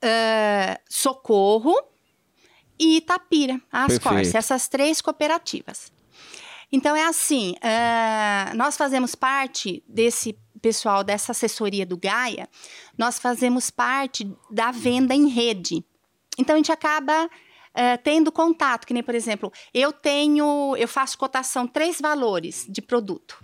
ah, 0.02 0.80
Socorro 0.90 1.74
e 2.80 2.98
Itapira, 2.98 3.60
as. 3.72 3.98
Corse, 4.00 4.36
essas 4.38 4.68
três 4.68 5.02
cooperativas. 5.02 5.92
Então, 6.76 6.94
é 6.94 7.06
assim, 7.06 7.56
ah, 7.62 8.52
nós 8.54 8.76
fazemos 8.76 9.16
parte 9.16 9.82
desse 9.88 10.38
pessoal, 10.62 11.06
dessa 11.06 11.32
assessoria 11.32 11.86
do 11.86 11.96
Gaia, 11.96 12.50
nós 12.98 13.18
fazemos 13.18 13.70
parte 13.70 14.30
da 14.52 14.72
venda 14.72 15.16
em 15.16 15.30
rede. 15.30 15.86
Então, 16.38 16.56
a 16.56 16.58
gente 16.58 16.74
acaba 16.74 17.30
eh, 17.74 17.96
tendo 17.96 18.30
contato, 18.30 18.86
que 18.86 18.94
nem, 18.94 19.02
por 19.02 19.16
exemplo, 19.16 19.54
eu 19.74 19.94
tenho, 19.94 20.76
eu 20.78 20.88
faço 20.88 21.18
cotação 21.18 21.66
três 21.66 22.02
valores 22.02 22.66
de 22.68 22.82
produto. 22.82 23.42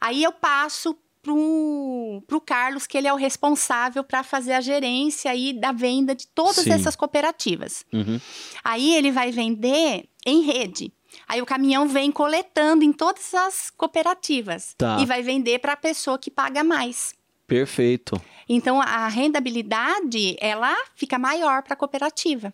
Aí 0.00 0.22
eu 0.22 0.32
passo 0.32 0.96
pro, 1.20 2.22
pro 2.26 2.40
Carlos, 2.40 2.86
que 2.86 2.96
ele 2.96 3.08
é 3.08 3.12
o 3.12 3.16
responsável 3.16 4.02
para 4.02 4.22
fazer 4.22 4.54
a 4.54 4.60
gerência 4.62 5.30
aí 5.30 5.52
da 5.52 5.70
venda 5.70 6.14
de 6.14 6.26
todas 6.28 6.64
Sim. 6.64 6.72
essas 6.72 6.96
cooperativas. 6.96 7.84
Uhum. 7.92 8.18
Aí 8.62 8.94
ele 8.94 9.10
vai 9.10 9.30
vender 9.30 10.08
em 10.24 10.42
rede. 10.42 10.90
Aí 11.28 11.40
o 11.42 11.46
caminhão 11.46 11.86
vem 11.88 12.10
coletando 12.12 12.84
em 12.84 12.92
todas 12.92 13.32
as 13.34 13.70
cooperativas 13.70 14.74
Tá. 14.76 14.98
e 15.00 15.06
vai 15.06 15.22
vender 15.22 15.58
para 15.58 15.72
a 15.72 15.76
pessoa 15.76 16.18
que 16.18 16.30
paga 16.30 16.62
mais. 16.64 17.14
Perfeito. 17.46 18.20
Então 18.48 18.80
a 18.80 19.06
rendabilidade 19.08 20.36
ela 20.40 20.74
fica 20.94 21.18
maior 21.18 21.62
para 21.62 21.74
a 21.74 21.76
cooperativa. 21.76 22.52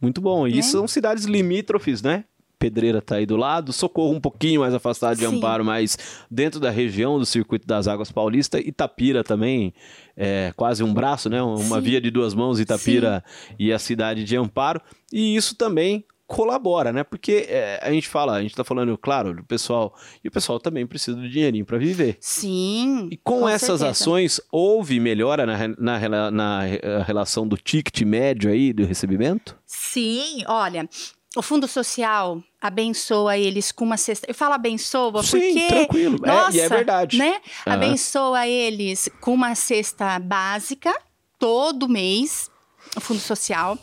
Muito 0.00 0.20
bom. 0.20 0.46
E 0.48 0.56
Né? 0.56 0.62
são 0.62 0.86
cidades 0.88 1.24
limítrofes, 1.24 2.02
né? 2.02 2.24
Pedreira 2.58 3.02
tá 3.02 3.16
aí 3.16 3.26
do 3.26 3.36
lado, 3.36 3.72
Socorro 3.72 4.12
um 4.14 4.20
pouquinho 4.20 4.60
mais 4.60 4.72
afastado 4.72 5.16
de 5.18 5.26
Sim. 5.26 5.36
Amparo, 5.36 5.64
mas 5.64 5.98
dentro 6.30 6.60
da 6.60 6.70
região 6.70 7.18
do 7.18 7.26
Circuito 7.26 7.66
das 7.66 7.88
Águas 7.88 8.12
Paulista, 8.12 8.60
Itapira 8.60 9.24
também, 9.24 9.74
é 10.16 10.52
quase 10.56 10.82
um 10.84 10.94
braço, 10.94 11.28
né? 11.28 11.42
Uma 11.42 11.76
Sim. 11.76 11.80
via 11.80 12.00
de 12.00 12.08
duas 12.08 12.34
mãos, 12.34 12.60
Itapira 12.60 13.24
e 13.58 13.72
a 13.72 13.80
cidade 13.80 14.22
de 14.22 14.36
Amparo. 14.36 14.80
E 15.12 15.34
isso 15.34 15.56
também 15.56 16.04
colabora, 16.26 16.92
né? 16.92 17.04
Porque 17.04 17.46
é, 17.48 17.80
a 17.82 17.90
gente 17.92 18.08
fala, 18.08 18.34
a 18.34 18.42
gente 18.42 18.54
tá 18.54 18.64
falando, 18.64 18.96
claro, 18.96 19.34
do 19.34 19.44
pessoal, 19.44 19.94
e 20.24 20.28
o 20.28 20.30
pessoal 20.30 20.58
também 20.58 20.86
precisa 20.86 21.16
do 21.16 21.28
dinheirinho 21.28 21.64
para 21.64 21.78
viver. 21.78 22.16
Sim. 22.20 23.08
E 23.10 23.16
com, 23.16 23.48
essas 23.48 23.80
certeza. 23.80 23.88
ações, 23.90 24.40
houve 24.50 24.98
melhora 24.98 25.44
na, 25.46 25.68
na, 25.78 26.30
na 26.30 26.68
eh, 26.68 27.02
relação 27.06 27.46
do 27.46 27.56
ticket 27.56 28.00
médio 28.02 28.50
aí 28.50 28.72
do 28.72 28.84
recebimento? 28.84 29.58
Sim, 29.66 30.44
olha, 30.46 30.88
o 31.36 31.42
Fundo 31.42 31.66
Social 31.66 32.42
abençoa 32.60 33.38
eles 33.38 33.72
com 33.72 33.84
uma 33.84 33.96
cesta. 33.96 34.26
Eu 34.28 34.34
falo 34.34 34.54
abençoa 34.54 35.22
Sim, 35.22 35.38
porque. 35.38 35.66
tranquilo. 35.66 36.18
É, 36.22 36.26
Nossa, 36.26 36.56
e 36.56 36.60
é 36.60 36.68
verdade. 36.68 37.18
Né? 37.18 37.40
Aham. 37.66 37.76
Abençoa 37.76 38.46
eles 38.46 39.08
com 39.20 39.34
uma 39.34 39.54
cesta 39.54 40.18
básica 40.18 40.94
todo 41.38 41.88
mês, 41.88 42.50
o 42.96 43.00
Fundo 43.00 43.20
Social. 43.20 43.78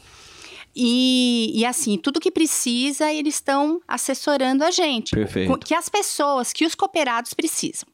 E, 0.75 1.51
e 1.53 1.65
assim, 1.65 1.97
tudo 1.97 2.19
que 2.19 2.31
precisa, 2.31 3.11
eles 3.11 3.35
estão 3.35 3.81
assessorando 3.87 4.63
a 4.63 4.71
gente. 4.71 5.15
Perfeito. 5.15 5.57
Que 5.59 5.73
as 5.73 5.89
pessoas, 5.89 6.53
que 6.53 6.65
os 6.65 6.75
cooperados 6.75 7.33
precisam. 7.33 7.87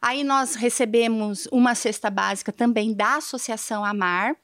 Aí 0.00 0.24
nós 0.24 0.56
recebemos 0.56 1.46
uma 1.52 1.74
cesta 1.74 2.10
básica 2.10 2.52
também 2.52 2.92
da 2.92 3.16
Associação 3.16 3.84
Amar, 3.84 4.34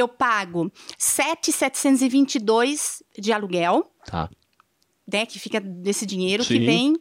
eu 0.00 0.08
pago 0.08 0.70
7,722 0.96 3.02
de 3.18 3.32
aluguel, 3.32 3.90
Tá. 4.06 4.28
né, 5.10 5.26
que 5.26 5.38
fica 5.38 5.60
desse 5.60 6.06
dinheiro 6.06 6.42
Sim. 6.44 6.54
que 6.54 6.60
vem. 6.66 6.96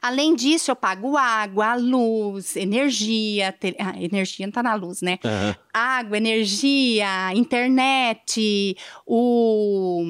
Além 0.00 0.34
disso, 0.34 0.70
eu 0.70 0.76
pago 0.76 1.16
água, 1.18 1.74
luz, 1.74 2.56
energia. 2.56 3.52
Te... 3.52 3.76
Ah, 3.78 3.92
energia 4.00 4.46
não 4.46 4.52
tá 4.52 4.62
na 4.62 4.74
luz, 4.74 5.02
né? 5.02 5.18
Aham. 5.22 5.54
Água, 5.72 6.16
energia, 6.16 7.06
internet, 7.34 8.74
o 9.06 10.02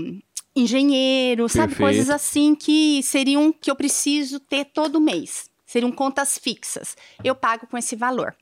engenheiro, 0.55 1.49
sabe? 1.49 1.75
Perfeito. 1.75 1.81
Coisas 1.81 2.11
assim 2.11 2.55
que 2.55 3.03
seriam 3.03 3.53
que 3.53 3.69
eu 3.71 3.75
preciso 3.77 4.39
ter 4.39 4.67
todo 4.67 5.01
mês. 5.01 5.51
Seriam 5.67 5.91
contas 5.91 6.39
fixas. 6.39 6.97
Eu 7.25 7.35
pago 7.35 7.67
com 7.67 7.77
esse 7.77 7.97
valor. 7.97 8.37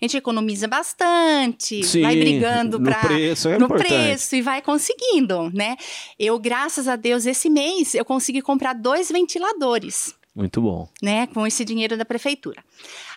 A 0.00 0.04
gente 0.04 0.16
economiza 0.16 0.66
bastante, 0.66 1.82
Sim, 1.84 2.02
vai 2.02 2.16
brigando 2.16 2.78
no 2.78 2.84
para 2.90 3.00
preço 3.00 3.48
é 3.48 3.58
no 3.58 3.66
importante. 3.66 3.88
preço 3.88 4.34
e 4.36 4.42
vai 4.42 4.60
conseguindo, 4.60 5.50
né? 5.54 5.76
Eu, 6.18 6.38
graças 6.38 6.88
a 6.88 6.96
Deus, 6.96 7.24
esse 7.26 7.48
mês 7.48 7.94
eu 7.94 8.04
consegui 8.04 8.42
comprar 8.42 8.72
dois 8.74 9.10
ventiladores 9.10 10.14
Muito 10.34 10.60
bom. 10.60 10.88
né, 11.00 11.26
com 11.28 11.46
esse 11.46 11.64
dinheiro 11.64 11.96
da 11.96 12.04
prefeitura. 12.04 12.64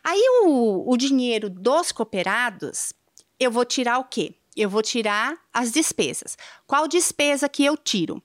Aí 0.04 0.22
o, 0.44 0.92
o 0.92 0.98
dinheiro 0.98 1.50
dos 1.50 1.92
cooperados, 1.92 2.94
eu 3.40 3.50
vou 3.50 3.66
tirar 3.66 3.98
o 3.98 4.04
quê? 4.04 4.36
Eu 4.56 4.70
vou 4.70 4.82
tirar 4.82 5.36
as 5.54 5.72
despesas. 5.72 6.38
Qual 6.66 6.88
despesa 6.88 7.50
que 7.50 7.66
eu 7.66 7.76
tiro? 7.76 8.22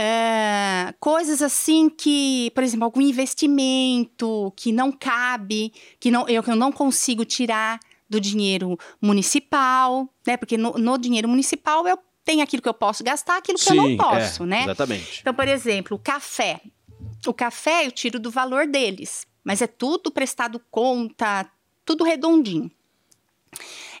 É, 0.00 0.94
coisas 1.00 1.42
assim 1.42 1.90
que, 1.90 2.52
por 2.54 2.62
exemplo, 2.62 2.84
algum 2.84 3.00
investimento 3.00 4.52
que 4.54 4.70
não 4.70 4.92
cabe, 4.92 5.72
que 5.98 6.08
não, 6.08 6.28
eu, 6.28 6.40
que 6.40 6.52
eu 6.52 6.54
não 6.54 6.70
consigo 6.70 7.24
tirar 7.24 7.80
do 8.08 8.20
dinheiro 8.20 8.78
municipal, 9.00 10.08
né? 10.24 10.36
Porque 10.36 10.56
no, 10.56 10.74
no 10.74 10.96
dinheiro 10.98 11.28
municipal 11.28 11.84
eu 11.88 11.98
tenho 12.24 12.44
aquilo 12.44 12.62
que 12.62 12.68
eu 12.68 12.74
posso 12.74 13.02
gastar, 13.02 13.38
aquilo 13.38 13.58
que 13.58 13.68
eu 13.68 13.74
não 13.74 13.96
posso, 13.96 14.44
é, 14.44 14.46
né? 14.46 14.62
Exatamente. 14.62 15.18
Então, 15.20 15.34
por 15.34 15.48
exemplo, 15.48 15.96
o 15.96 16.00
café. 16.00 16.60
O 17.26 17.34
café 17.34 17.84
eu 17.84 17.90
tiro 17.90 18.20
do 18.20 18.30
valor 18.30 18.68
deles, 18.68 19.26
mas 19.42 19.60
é 19.60 19.66
tudo 19.66 20.12
prestado 20.12 20.62
conta, 20.70 21.50
tudo 21.84 22.04
redondinho. 22.04 22.70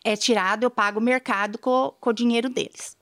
É 0.04 0.14
tirado, 0.14 0.62
eu 0.62 0.70
pago 0.70 1.00
o 1.00 1.02
mercado 1.02 1.58
com, 1.58 1.92
com 1.98 2.10
o 2.10 2.12
dinheiro 2.12 2.48
deles. 2.48 2.96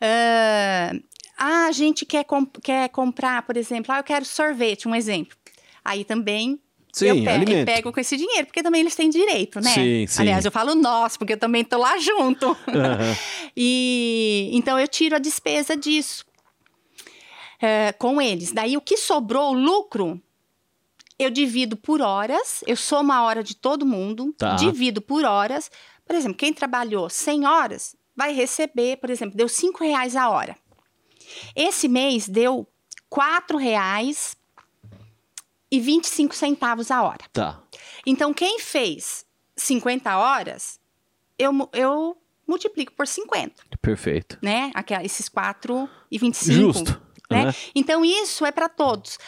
Ah, 0.00 0.92
ah, 1.38 1.66
a 1.66 1.72
gente 1.72 2.04
quer, 2.06 2.24
com- 2.24 2.46
quer 2.46 2.88
comprar, 2.90 3.42
por 3.42 3.56
exemplo, 3.56 3.92
ah, 3.92 3.98
eu 3.98 4.04
quero 4.04 4.24
sorvete, 4.24 4.88
um 4.88 4.94
exemplo. 4.94 5.36
Aí 5.84 6.04
também 6.04 6.58
Sim, 6.92 7.06
eu, 7.06 7.14
pe- 7.24 7.52
eu 7.60 7.64
pego 7.66 7.92
com 7.92 8.00
esse 8.00 8.16
dinheiro, 8.16 8.46
porque 8.46 8.62
também 8.62 8.80
eles 8.80 8.94
têm 8.94 9.10
direito, 9.10 9.60
né? 9.60 9.70
Sim, 9.74 10.06
sim. 10.06 10.20
Aliás, 10.22 10.44
eu 10.44 10.52
falo 10.52 10.74
nós, 10.74 11.16
porque 11.16 11.32
eu 11.32 11.38
também 11.38 11.64
tô 11.64 11.76
lá 11.78 11.98
junto. 11.98 12.46
Aham. 12.68 13.14
E 13.56 14.50
então 14.52 14.78
eu 14.78 14.88
tiro 14.88 15.14
a 15.14 15.18
despesa 15.20 15.76
disso 15.76 16.24
é, 17.60 17.92
com 17.92 18.20
eles. 18.20 18.52
Daí 18.52 18.76
o 18.76 18.80
que 18.80 18.96
sobrou, 18.96 19.50
o 19.50 19.54
lucro, 19.54 20.20
eu 21.18 21.30
divido 21.30 21.76
por 21.76 22.00
horas, 22.00 22.62
eu 22.66 22.76
somo 22.76 23.12
a 23.12 23.22
hora 23.22 23.42
de 23.44 23.54
todo 23.54 23.86
mundo, 23.86 24.34
Tá. 24.36 24.56
divido 24.56 25.00
por 25.00 25.24
horas. 25.24 25.70
Por 26.06 26.16
exemplo, 26.16 26.36
quem 26.36 26.52
trabalhou 26.52 27.08
100 27.08 27.46
horas 27.46 27.94
vai 28.16 28.32
receber, 28.32 28.96
por 28.98 29.10
exemplo, 29.10 29.36
deu 29.36 29.48
5 29.48 29.82
reais 29.84 30.16
a 30.16 30.28
hora. 30.28 30.56
Esse 31.54 31.88
mês 31.88 32.28
deu 32.28 32.66
4 33.08 33.56
reais 33.56 34.36
e 35.70 35.80
25 35.80 36.34
centavos 36.34 36.90
a 36.90 37.02
hora. 37.02 37.24
Tá. 37.32 37.62
Então, 38.06 38.32
quem 38.32 38.58
fez 38.60 39.24
50 39.56 40.16
horas, 40.16 40.78
eu, 41.38 41.52
eu 41.72 42.16
multiplico 42.46 42.92
por 42.92 43.06
50, 43.06 43.62
Perfeito. 43.80 44.38
né? 44.42 44.70
Aquela, 44.74 45.04
esses 45.04 45.28
4 45.28 45.88
e 46.10 46.18
25. 46.18 46.52
Justo. 46.52 47.02
Né? 47.30 47.42
Aham. 47.42 47.54
Então, 47.74 48.04
isso 48.04 48.44
é 48.44 48.52
para 48.52 48.68
todos. 48.68 49.18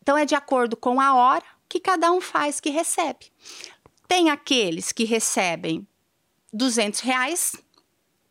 Então, 0.00 0.16
é 0.16 0.24
de 0.24 0.34
acordo 0.34 0.76
com 0.76 1.00
a 1.00 1.14
hora 1.14 1.44
que 1.68 1.80
cada 1.80 2.12
um 2.12 2.20
faz 2.20 2.60
que 2.60 2.70
recebe. 2.70 3.32
Tem 4.06 4.30
aqueles 4.30 4.92
que 4.92 5.04
recebem 5.04 5.86
200 6.52 7.00
reais 7.00 7.52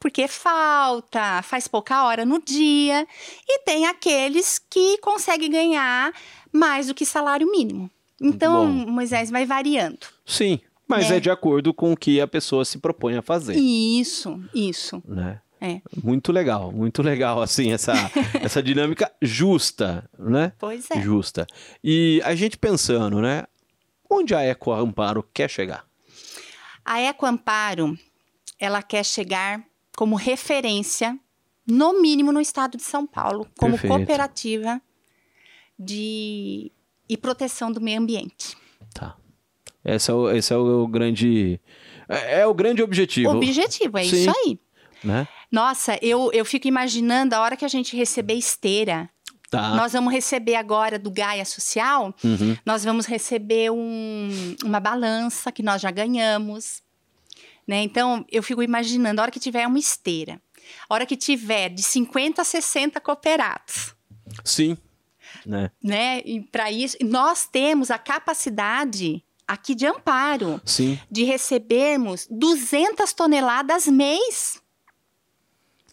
porque 0.02 0.28
falta, 0.28 1.42
faz 1.44 1.68
pouca 1.68 2.04
hora 2.06 2.26
no 2.26 2.42
dia. 2.42 3.08
E 3.48 3.60
tem 3.60 3.86
aqueles 3.86 4.60
que 4.60 4.98
conseguem 4.98 5.50
ganhar 5.52 6.12
mais 6.52 6.88
do 6.88 6.94
que 6.96 7.06
salário 7.06 7.50
mínimo. 7.50 7.90
Então, 8.20 8.66
bom. 8.86 8.92
Moisés 8.92 9.30
vai 9.30 9.46
variando. 9.46 10.08
Sim, 10.26 10.60
mas 10.88 11.10
Né? 11.10 11.18
é 11.18 11.20
de 11.20 11.30
acordo 11.30 11.74
com 11.74 11.94
o 11.94 11.98
que 11.98 12.20
a 12.20 12.28
pessoa 12.28 12.66
se 12.66 12.80
propõe 12.80 13.16
a 13.16 13.22
fazer, 13.22 13.56
Isso, 13.56 14.44
isso. 14.54 15.02
né? 15.08 15.40
É. 15.64 15.80
Muito 16.04 16.32
legal, 16.32 16.72
muito 16.72 17.04
legal, 17.04 17.40
assim, 17.40 17.72
essa, 17.72 17.94
essa 18.42 18.64
dinâmica 18.64 19.12
justa, 19.22 20.10
né? 20.18 20.54
Pois 20.58 20.90
é. 20.90 21.00
Justa. 21.00 21.46
E 21.84 22.20
a 22.26 22.34
gente 22.34 22.58
pensando, 22.58 23.22
né? 23.22 23.44
Onde 24.10 24.34
a 24.34 24.42
Eco 24.42 24.72
Amparo 24.74 25.24
quer 25.32 25.48
chegar? 25.48 25.86
A 26.84 27.00
Eco 27.00 27.28
Amparo, 27.28 27.96
ela 28.60 28.82
quer 28.82 29.06
chegar 29.06 29.64
como 29.98 30.16
referência, 30.16 31.18
no 31.68 32.02
mínimo 32.02 32.32
no 32.32 32.42
estado 32.42 32.78
de 32.78 32.84
São 32.84 33.06
Paulo, 33.06 33.48
como 33.58 33.74
Perfeito. 33.74 33.96
cooperativa 33.96 34.82
de 35.78 36.72
e 37.10 37.18
proteção 37.18 37.72
do 37.72 37.82
meio 37.82 38.00
ambiente. 38.00 38.56
Tá. 38.94 39.16
Esse 39.84 40.12
é 40.12 40.14
o, 40.14 40.30
esse 40.32 40.54
é 40.54 40.56
o 40.58 40.88
grande. 40.88 41.60
É, 42.08 42.42
é 42.42 42.48
o 42.48 42.54
grande 42.54 42.82
objetivo. 42.84 43.32
Objetivo, 43.32 43.98
é 43.98 44.04
Sim. 44.04 44.16
isso 44.22 44.30
aí. 44.46 44.60
Né? 45.04 45.28
Nossa, 45.52 45.98
eu, 46.02 46.30
eu 46.32 46.46
fico 46.46 46.68
imaginando 46.68 47.34
a 47.36 47.42
hora 47.42 47.58
que 47.58 47.66
a 47.66 47.68
gente 47.68 47.96
receber 47.98 48.36
esteira. 48.36 49.10
Tá. 49.50 49.76
Nós 49.76 49.92
vamos 49.92 50.14
receber 50.14 50.56
agora 50.56 50.98
do 50.98 51.12
Gaia 51.12 51.44
Social, 51.44 52.16
Uhum. 52.24 52.56
nós 52.66 52.86
vamos 52.86 53.06
receber 53.06 53.70
um- 53.70 54.56
uma 54.64 54.80
balança 54.80 55.52
que 55.52 55.62
nós 55.62 55.82
já 55.82 55.92
ganhamos. 55.92 56.82
Né? 57.72 57.84
Então, 57.84 58.26
eu 58.30 58.44
fico 58.44 58.62
imaginando, 58.62 59.22
a 59.22 59.24
hora 59.24 59.32
que 59.32 59.40
tiver 59.40 59.66
uma 59.66 59.80
esteira, 59.80 60.42
a 60.90 60.94
hora 60.94 61.06
que 61.06 61.16
tiver 61.16 61.70
de 61.70 61.82
50 61.82 62.42
a 62.42 62.44
60 62.44 63.00
cooperados, 63.00 63.96
Sim. 64.44 64.78
Né? 65.46 65.72
né? 65.82 66.22
E 66.26 66.42
para 66.42 66.70
isso, 66.70 66.98
nós 67.02 67.46
temos 67.46 67.90
a 67.90 67.98
capacidade 67.98 69.24
aqui 69.48 69.74
de 69.74 69.86
amparo 69.86 70.60
Sim. 70.66 71.00
de 71.10 71.24
recebermos 71.24 72.28
200 72.30 73.14
toneladas 73.14 73.88
mês. 73.88 74.62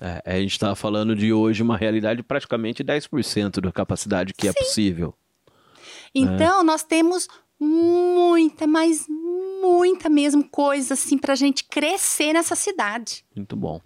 É, 0.00 0.20
a 0.26 0.40
gente 0.40 0.50
está 0.50 0.74
falando 0.74 1.14
de 1.14 1.32
hoje 1.32 1.62
uma 1.62 1.76
realidade 1.76 2.16
de 2.16 2.22
praticamente 2.24 2.82
10% 2.82 3.60
da 3.60 3.70
capacidade 3.70 4.34
que 4.34 4.48
é 4.48 4.52
possível. 4.52 5.14
Então, 6.12 6.64
nós 6.64 6.82
temos 6.82 7.28
muita, 7.60 8.66
mas 8.66 9.06
muita 9.08 10.08
mesmo 10.08 10.48
coisa 10.48 10.94
assim 10.94 11.18
para 11.18 11.32
a 11.32 11.36
gente 11.36 11.64
crescer 11.64 12.32
nessa 12.32 12.54
cidade. 12.54 13.24
Muito 13.34 13.56
bom. 13.56 13.80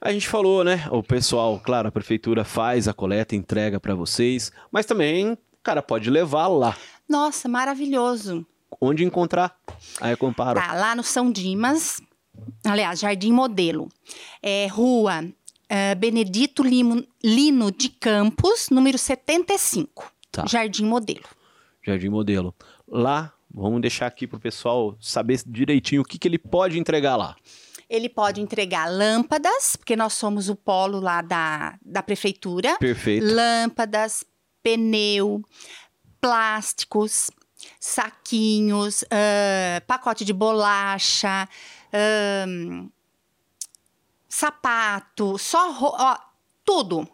A 0.00 0.12
gente 0.12 0.28
falou, 0.28 0.62
né? 0.62 0.86
O 0.90 1.02
pessoal, 1.02 1.60
claro, 1.62 1.88
a 1.88 1.92
prefeitura 1.92 2.44
faz 2.44 2.86
a 2.86 2.94
coleta, 2.94 3.34
entrega 3.34 3.80
para 3.80 3.94
vocês, 3.94 4.52
mas 4.70 4.86
também 4.86 5.36
cara 5.62 5.82
pode 5.82 6.08
levar 6.08 6.48
lá. 6.48 6.76
Nossa, 7.08 7.48
maravilhoso. 7.48 8.46
Onde 8.80 9.04
encontrar 9.04 9.54
a 10.00 10.10
Eco 10.10 10.26
Amparo? 10.26 10.58
Tá, 10.60 10.72
lá 10.74 10.94
no 10.94 11.02
São 11.02 11.30
Dimas, 11.30 12.00
aliás, 12.64 13.00
Jardim 13.00 13.32
Modelo. 13.32 13.88
É 14.42 14.68
rua 14.68 15.24
eh, 15.68 15.94
Benedito 15.96 16.62
Limo- 16.62 17.04
Lino 17.22 17.70
de 17.70 17.88
Campos, 17.90 18.68
número 18.70 18.96
75. 18.96 20.10
Tá. 20.32 20.46
Jardim 20.46 20.84
Modelo. 20.86 21.24
Jardim 21.82 22.08
Modelo. 22.08 22.54
Lá, 22.86 23.32
vamos 23.52 23.80
deixar 23.80 24.06
aqui 24.06 24.26
pro 24.26 24.38
pessoal 24.38 24.96
saber 25.00 25.40
direitinho 25.46 26.02
o 26.02 26.04
que, 26.04 26.18
que 26.18 26.28
ele 26.28 26.38
pode 26.38 26.78
entregar 26.78 27.16
lá. 27.16 27.36
Ele 27.88 28.08
pode 28.08 28.40
entregar 28.40 28.88
lâmpadas, 28.88 29.74
porque 29.74 29.96
nós 29.96 30.12
somos 30.12 30.48
o 30.48 30.54
polo 30.54 31.00
lá 31.00 31.22
da, 31.22 31.76
da 31.84 32.02
prefeitura. 32.02 32.76
Perfeito. 32.78 33.26
Lâmpadas, 33.26 34.24
pneu, 34.62 35.42
plásticos, 36.20 37.30
saquinhos, 37.80 39.04
ah, 39.10 39.80
pacote 39.88 40.24
de 40.24 40.32
bolacha, 40.32 41.48
ahn, 41.92 42.88
sapato, 44.28 45.36
só 45.36 45.76
ó, 45.80 46.16
tudo. 46.64 47.08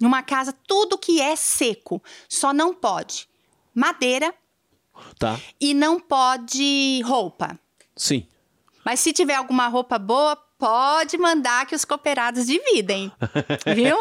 Numa 0.00 0.22
casa, 0.22 0.52
tudo 0.66 0.98
que 0.98 1.20
é 1.20 1.34
seco. 1.34 2.02
Só 2.28 2.52
não 2.52 2.74
pode 2.74 3.31
madeira 3.74 4.32
Tá? 5.18 5.38
e 5.60 5.72
não 5.74 5.98
pode 5.98 7.00
roupa. 7.04 7.58
Sim. 7.96 8.26
Mas 8.84 9.00
se 9.00 9.12
tiver 9.12 9.34
alguma 9.34 9.66
roupa 9.68 9.98
boa, 9.98 10.36
pode 10.58 11.16
mandar 11.16 11.66
que 11.66 11.74
os 11.74 11.84
cooperados 11.84 12.46
dividem. 12.46 13.10
Viu? 13.74 13.96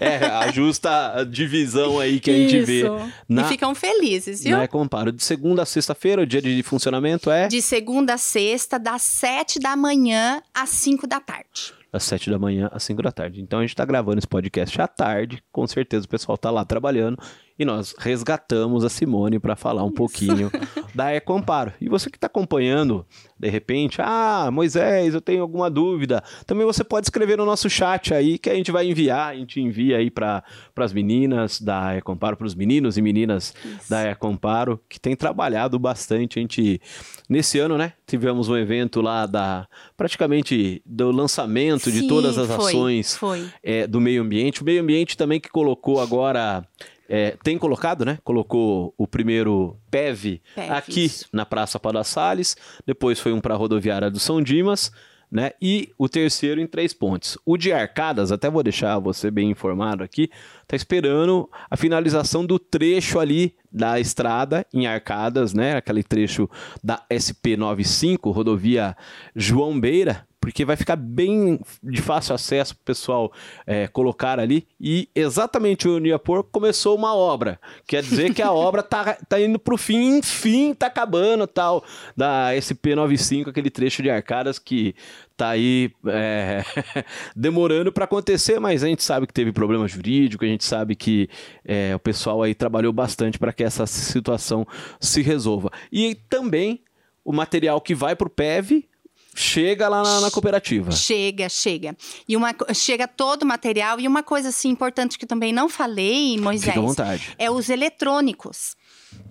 É, 0.00 0.24
a 0.26 0.50
justa 0.50 1.24
divisão 1.24 1.98
aí 1.98 2.20
que 2.20 2.30
a 2.30 2.34
gente 2.34 2.60
vê. 2.60 2.80
Isso. 2.82 3.12
Na, 3.28 3.42
E 3.42 3.48
ficam 3.48 3.74
felizes, 3.74 4.42
viu? 4.44 4.56
na 4.56 4.64
Eco 4.64 4.78
Amparo. 4.78 5.10
De 5.12 5.22
segunda 5.24 5.62
a 5.62 5.66
sexta-feira, 5.66 6.22
o 6.22 6.26
dia 6.26 6.42
de 6.42 6.62
funcionamento 6.62 7.30
é 7.30 7.48
De 7.48 7.62
segunda 7.62 8.14
a 8.14 8.18
sexta, 8.18 8.78
das 8.78 9.02
sete 9.02 9.58
da 9.58 9.74
manhã 9.76 10.42
às 10.52 10.70
cinco 10.70 11.06
da 11.06 11.20
tarde. 11.20 11.72
Das 11.94 12.02
7 12.02 12.28
da 12.28 12.40
manhã 12.40 12.68
às 12.72 12.82
5 12.82 13.00
da 13.00 13.12
tarde. 13.12 13.40
Então 13.40 13.60
a 13.60 13.62
gente 13.62 13.70
está 13.70 13.84
gravando 13.84 14.18
esse 14.18 14.26
podcast 14.26 14.82
à 14.82 14.88
tarde, 14.88 15.40
com 15.52 15.64
certeza 15.64 16.06
o 16.06 16.08
pessoal 16.08 16.34
está 16.34 16.50
lá 16.50 16.64
trabalhando 16.64 17.16
e 17.56 17.64
nós 17.64 17.94
resgatamos 17.96 18.84
a 18.84 18.88
Simone 18.88 19.38
para 19.38 19.54
falar 19.54 19.84
um 19.84 19.86
Isso. 19.86 19.94
pouquinho 19.94 20.50
da 20.92 21.14
Ecomparo. 21.14 21.72
E 21.80 21.88
você 21.88 22.10
que 22.10 22.16
está 22.16 22.26
acompanhando, 22.26 23.06
de 23.38 23.48
repente, 23.48 23.98
ah, 24.00 24.50
Moisés, 24.52 25.14
eu 25.14 25.20
tenho 25.20 25.42
alguma 25.42 25.70
dúvida, 25.70 26.20
também 26.46 26.66
você 26.66 26.82
pode 26.82 27.06
escrever 27.06 27.38
no 27.38 27.46
nosso 27.46 27.70
chat 27.70 28.12
aí 28.12 28.38
que 28.38 28.50
a 28.50 28.54
gente 28.56 28.72
vai 28.72 28.88
enviar, 28.88 29.28
a 29.28 29.36
gente 29.36 29.60
envia 29.60 29.98
aí 29.98 30.10
para 30.10 30.42
as 30.76 30.92
meninas 30.92 31.60
da 31.60 31.96
Ecomparo, 31.96 32.36
para 32.36 32.46
os 32.46 32.56
meninos 32.56 32.98
e 32.98 33.02
meninas 33.02 33.54
Isso. 33.64 33.88
da 33.88 34.10
Ecomparo, 34.10 34.80
que 34.88 34.98
tem 34.98 35.14
trabalhado 35.14 35.78
bastante. 35.78 36.40
A 36.40 36.42
gente, 36.42 36.80
nesse 37.28 37.60
ano, 37.60 37.78
né, 37.78 37.92
tivemos 38.06 38.48
um 38.48 38.56
evento 38.56 39.00
lá 39.00 39.26
da, 39.26 39.66
praticamente 39.96 40.82
do 40.84 41.10
lançamento 41.10 41.90
Sim, 41.90 42.02
de 42.02 42.08
todas 42.08 42.38
as 42.38 42.48
foi, 42.48 42.56
ações 42.56 43.16
foi. 43.16 43.48
É, 43.62 43.86
do 43.86 44.00
meio 44.00 44.22
ambiente. 44.22 44.62
O 44.62 44.64
meio 44.64 44.82
ambiente 44.82 45.16
também 45.16 45.40
que 45.40 45.48
colocou 45.48 46.00
agora 46.00 46.66
é, 47.08 47.36
tem 47.42 47.58
colocado, 47.58 48.04
né? 48.04 48.18
Colocou 48.24 48.94
o 48.96 49.06
primeiro 49.06 49.76
PEV, 49.90 50.40
PEV 50.54 50.70
aqui 50.70 51.04
isso. 51.04 51.28
na 51.32 51.44
Praça 51.44 51.78
Pada 51.78 52.02
Salles, 52.04 52.56
depois 52.86 53.20
foi 53.20 53.32
um 53.32 53.40
para 53.40 53.54
a 53.54 53.56
rodoviária 53.56 54.10
do 54.10 54.18
São 54.18 54.42
Dimas, 54.42 54.90
né? 55.34 55.50
E 55.60 55.92
o 55.98 56.08
terceiro 56.08 56.60
em 56.60 56.66
Três 56.66 56.94
Pontes. 56.94 57.36
O 57.44 57.56
de 57.56 57.72
Arcadas, 57.72 58.30
até 58.30 58.48
vou 58.48 58.62
deixar 58.62 59.00
você 59.00 59.32
bem 59.32 59.50
informado 59.50 60.04
aqui, 60.04 60.30
tá 60.64 60.76
esperando 60.76 61.50
a 61.68 61.76
finalização 61.76 62.46
do 62.46 62.56
trecho 62.56 63.18
ali 63.18 63.52
da 63.70 63.98
estrada 63.98 64.64
em 64.72 64.86
Arcadas, 64.86 65.52
né? 65.52 65.76
Aquele 65.76 66.04
trecho 66.04 66.48
da 66.84 67.04
SP95, 67.10 68.32
rodovia 68.32 68.96
João 69.34 69.80
Beira, 69.80 70.24
porque 70.44 70.62
vai 70.62 70.76
ficar 70.76 70.96
bem 70.96 71.58
de 71.82 72.02
fácil 72.02 72.34
acesso 72.34 72.74
para 72.76 72.82
o 72.82 72.84
pessoal 72.84 73.32
é, 73.66 73.88
colocar 73.88 74.38
ali. 74.38 74.68
E 74.78 75.08
exatamente 75.14 75.88
o 75.88 75.98
Niapor 75.98 76.44
começou 76.44 76.94
uma 76.94 77.14
obra. 77.14 77.58
Quer 77.86 78.02
dizer 78.02 78.34
que 78.34 78.42
a 78.42 78.52
obra 78.52 78.82
tá, 78.82 79.16
tá 79.26 79.40
indo 79.40 79.58
para 79.58 79.74
o 79.74 79.78
fim, 79.78 80.18
enfim, 80.18 80.74
tá 80.74 80.88
acabando 80.88 81.46
tal, 81.46 81.82
da 82.14 82.50
SP95, 82.52 83.48
aquele 83.48 83.70
trecho 83.70 84.02
de 84.02 84.10
arcadas 84.10 84.58
que 84.58 84.94
tá 85.36 85.50
aí 85.50 85.90
é, 86.06 86.64
demorando 87.34 87.92
para 87.92 88.04
acontecer, 88.04 88.60
mas 88.60 88.82
a 88.82 88.86
gente 88.86 89.02
sabe 89.02 89.26
que 89.26 89.32
teve 89.32 89.52
problema 89.52 89.86
jurídico, 89.88 90.44
a 90.44 90.48
gente 90.48 90.64
sabe 90.64 90.94
que 90.94 91.28
é, 91.64 91.94
o 91.94 91.98
pessoal 91.98 92.42
aí 92.42 92.54
trabalhou 92.54 92.92
bastante 92.92 93.38
para 93.38 93.52
que 93.52 93.64
essa 93.64 93.86
situação 93.86 94.66
se 95.00 95.22
resolva. 95.22 95.70
E 95.90 96.14
também 96.28 96.82
o 97.24 97.32
material 97.32 97.80
que 97.80 97.94
vai 97.94 98.14
para 98.14 98.26
o 98.26 98.30
PEV 98.30 98.86
chega 99.34 99.88
lá 99.88 100.02
na, 100.02 100.20
na, 100.20 100.30
cooperativa. 100.30 100.92
Chega, 100.92 101.48
chega. 101.48 101.96
E 102.28 102.36
uma 102.36 102.54
chega 102.72 103.08
todo 103.08 103.42
o 103.42 103.46
material 103.46 103.98
e 103.98 104.06
uma 104.06 104.22
coisa 104.22 104.50
assim 104.50 104.68
importante 104.68 105.18
que 105.18 105.24
eu 105.24 105.28
também 105.28 105.52
não 105.52 105.68
falei, 105.68 106.38
Moisés. 106.38 106.72
Fica 106.74 106.78
à 106.78 106.82
vontade. 106.82 107.34
É 107.36 107.50
os 107.50 107.68
eletrônicos. 107.68 108.76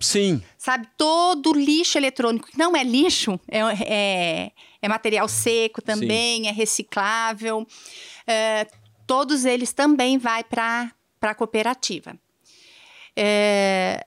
Sim. 0.00 0.42
Sabe, 0.58 0.88
todo 0.96 1.52
lixo 1.52 1.98
eletrônico, 1.98 2.48
não 2.56 2.76
é 2.76 2.82
lixo, 2.82 3.38
é, 3.48 3.60
é, 3.86 4.52
é 4.84 4.88
material 4.88 5.26
seco 5.26 5.80
também, 5.80 6.42
Sim. 6.42 6.48
é 6.48 6.52
reciclável. 6.52 7.66
É, 8.26 8.66
todos 9.06 9.46
eles 9.46 9.72
também 9.72 10.18
vai 10.18 10.44
para 10.44 10.92
a 11.22 11.34
cooperativa. 11.34 12.14
É, 13.16 14.06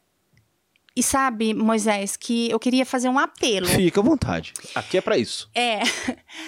e 0.95 1.01
sabe, 1.01 1.55
Moisés, 1.55 2.15
que 2.15 2.47
eu 2.51 2.59
queria 2.59 2.85
fazer 2.85 3.09
um 3.09 3.17
apelo. 3.17 3.65
Fica 3.65 3.99
à 3.99 4.03
vontade. 4.03 4.53
Aqui 4.75 4.99
é 4.99 5.01
para 5.01 5.17
isso. 5.17 5.49
É. 5.55 5.79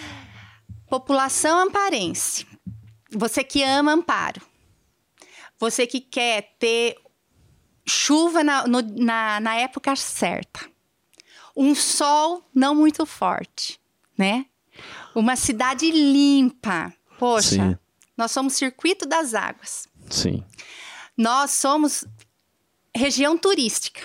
População 0.87 1.59
amparense. 1.59 2.45
Você 3.11 3.43
que 3.43 3.63
ama 3.63 3.93
Amparo. 3.93 4.41
Você 5.57 5.87
que 5.87 5.99
quer 5.99 6.53
ter 6.59 6.97
chuva 7.87 8.43
na, 8.43 8.67
no, 8.67 8.79
na, 8.83 9.39
na 9.39 9.55
época 9.55 9.95
certa. 9.95 10.69
Um 11.55 11.73
sol 11.73 12.47
não 12.53 12.75
muito 12.75 13.07
forte, 13.07 13.78
né? 14.19 14.45
Uma 15.15 15.37
cidade 15.37 15.89
limpa. 15.89 16.93
Poxa, 17.17 17.71
Sim. 17.71 17.77
nós 18.17 18.31
somos 18.31 18.53
circuito 18.53 19.05
das 19.05 19.33
águas. 19.33 19.87
Sim. 20.09 20.43
Nós 21.17 21.51
somos 21.51 22.05
região 22.95 23.37
turística. 23.37 24.01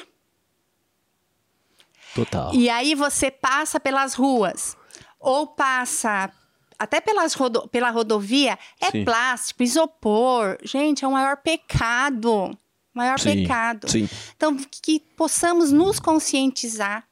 Total. 2.15 2.55
E 2.55 2.71
aí 2.71 2.95
você 2.95 3.29
passa 3.31 3.81
pelas 3.81 4.15
ruas 4.15 4.77
ou 5.19 5.49
passa 5.49 6.33
até 6.79 7.01
pelas 7.01 7.35
rodo, 7.35 7.69
pela 7.69 7.91
rodovia, 7.91 8.59
é 8.81 8.91
sim. 8.91 9.05
plástico, 9.05 9.63
isopor. 9.63 10.59
Gente, 10.63 11.05
é 11.05 11.09
o 11.09 11.13
maior 11.13 11.37
pecado. 11.39 12.57
Maior 12.93 13.19
sim, 13.19 13.43
pecado. 13.43 13.91
Sim. 13.91 14.09
Então, 14.37 14.57
que, 14.57 14.81
que 14.81 15.01
possamos 15.17 15.73
nos 15.73 15.99
conscientizar 15.99 17.05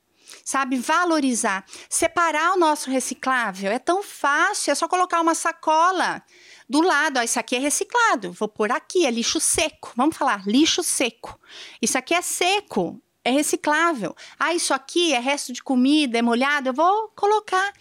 sabe? 0.44 0.76
Valorizar. 0.76 1.64
Separar 1.88 2.55
o 2.55 2.59
nosso 2.59 2.90
reciclável 2.90 3.70
é 3.70 3.78
tão 3.78 4.02
fácil, 4.02 4.72
é 4.72 4.74
só 4.74 4.88
colocar 4.88 5.20
uma 5.20 5.35
sacola 5.35 6.22
do 6.68 6.81
lado. 6.81 7.18
Ó, 7.18 7.22
isso 7.22 7.38
aqui 7.38 7.57
é 7.57 7.59
reciclado, 7.59 8.33
vou 8.33 8.48
pôr 8.48 8.72
aqui, 8.72 9.07
é 9.07 9.11
lixo 9.11 9.40
seco. 9.40 9.92
Vamos 9.96 10.16
falar, 10.16 10.46
lixo 10.46 10.83
seco. 10.83 11.38
Isso 11.81 11.98
aqui 11.98 12.14
é 12.14 12.22
seco, 12.22 13.00
é 13.24 13.31
reciclável. 13.31 14.14
Ah, 14.38 14.55
isso 14.55 14.74
aqui 14.74 15.12
é 15.12 15.18
resto 15.18 15.52
de 15.52 15.62
comida, 15.62 16.18
é 16.18 16.22
molhado, 16.22 16.68
eu 16.68 16.74
vou 16.74 17.09
colocar. 17.14 17.72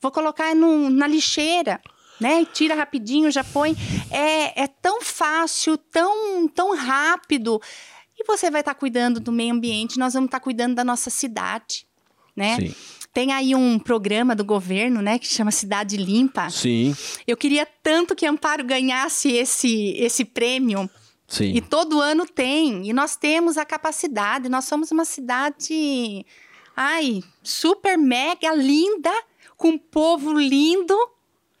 Vou 0.00 0.10
colocar 0.10 0.54
no, 0.54 0.90
na 0.90 1.06
lixeira. 1.06 1.80
Né? 2.20 2.44
Tira 2.46 2.74
rapidinho, 2.74 3.30
já 3.30 3.44
põe. 3.44 3.76
É, 4.10 4.62
é 4.64 4.66
tão 4.66 5.00
fácil, 5.00 5.78
tão, 5.78 6.48
tão 6.48 6.74
rápido. 6.74 7.60
E 8.18 8.24
você 8.24 8.50
vai 8.50 8.62
estar 8.62 8.74
tá 8.74 8.80
cuidando 8.80 9.20
do 9.20 9.30
meio 9.30 9.54
ambiente, 9.54 9.98
nós 9.98 10.14
vamos 10.14 10.26
estar 10.26 10.40
tá 10.40 10.44
cuidando 10.44 10.74
da 10.74 10.82
nossa 10.82 11.08
cidade, 11.08 11.86
né? 12.38 12.56
Sim. 12.56 12.74
Tem 13.12 13.32
aí 13.32 13.54
um 13.54 13.78
programa 13.78 14.34
do 14.34 14.44
governo, 14.44 15.02
né, 15.02 15.18
que 15.18 15.26
chama 15.26 15.50
Cidade 15.50 15.96
Limpa. 15.96 16.50
Sim. 16.50 16.94
Eu 17.26 17.36
queria 17.36 17.66
tanto 17.82 18.14
que 18.14 18.26
Amparo 18.26 18.64
ganhasse 18.64 19.32
esse, 19.32 19.94
esse 19.96 20.24
prêmio 20.24 20.88
Sim. 21.28 21.52
E 21.54 21.60
todo 21.60 22.00
ano 22.00 22.26
tem. 22.26 22.88
E 22.88 22.92
nós 22.92 23.14
temos 23.14 23.58
a 23.58 23.64
capacidade. 23.64 24.48
Nós 24.48 24.64
somos 24.64 24.90
uma 24.90 25.04
cidade, 25.04 26.24
ai, 26.74 27.22
super 27.42 27.98
mega 27.98 28.54
linda, 28.54 29.12
com 29.54 29.68
um 29.68 29.78
povo 29.78 30.32
lindo, 30.32 30.96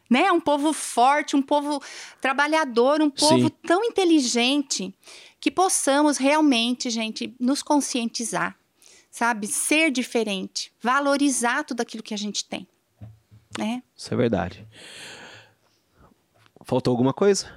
né? 0.08 0.32
Um 0.32 0.40
povo 0.40 0.72
forte, 0.72 1.36
um 1.36 1.42
povo 1.42 1.82
trabalhador, 2.18 3.02
um 3.02 3.10
povo 3.10 3.48
Sim. 3.48 3.54
tão 3.66 3.84
inteligente 3.84 4.94
que 5.38 5.50
possamos 5.50 6.16
realmente, 6.16 6.88
gente, 6.88 7.34
nos 7.38 7.62
conscientizar, 7.62 8.56
sabe? 9.10 9.46
Ser 9.46 9.90
diferente, 9.90 10.72
valorizar 10.82 11.64
tudo 11.64 11.80
aquilo 11.80 12.02
que 12.02 12.14
a 12.14 12.18
gente 12.18 12.44
tem, 12.44 12.66
né? 13.58 13.82
Isso 13.96 14.12
é 14.12 14.16
verdade. 14.16 14.66
Faltou 16.64 16.90
alguma 16.90 17.12
coisa? 17.12 17.50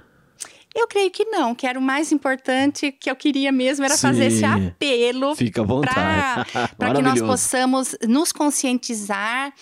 Eu 0.74 0.88
creio 0.88 1.10
que 1.10 1.24
não, 1.26 1.54
que 1.54 1.66
era 1.66 1.78
o 1.78 1.82
mais 1.82 2.12
importante 2.12 2.90
que 2.92 3.10
eu 3.10 3.16
queria 3.16 3.52
mesmo 3.52 3.84
era 3.84 3.94
Sim, 3.94 4.06
fazer 4.08 4.24
esse 4.26 4.44
apelo. 4.44 5.36
Fica 5.36 5.60
à 5.60 5.64
vontade. 5.64 6.50
Para 6.78 6.94
que 6.94 7.02
nós 7.02 7.20
possamos 7.20 7.94
nos 8.08 8.32
conscientizar. 8.32 9.52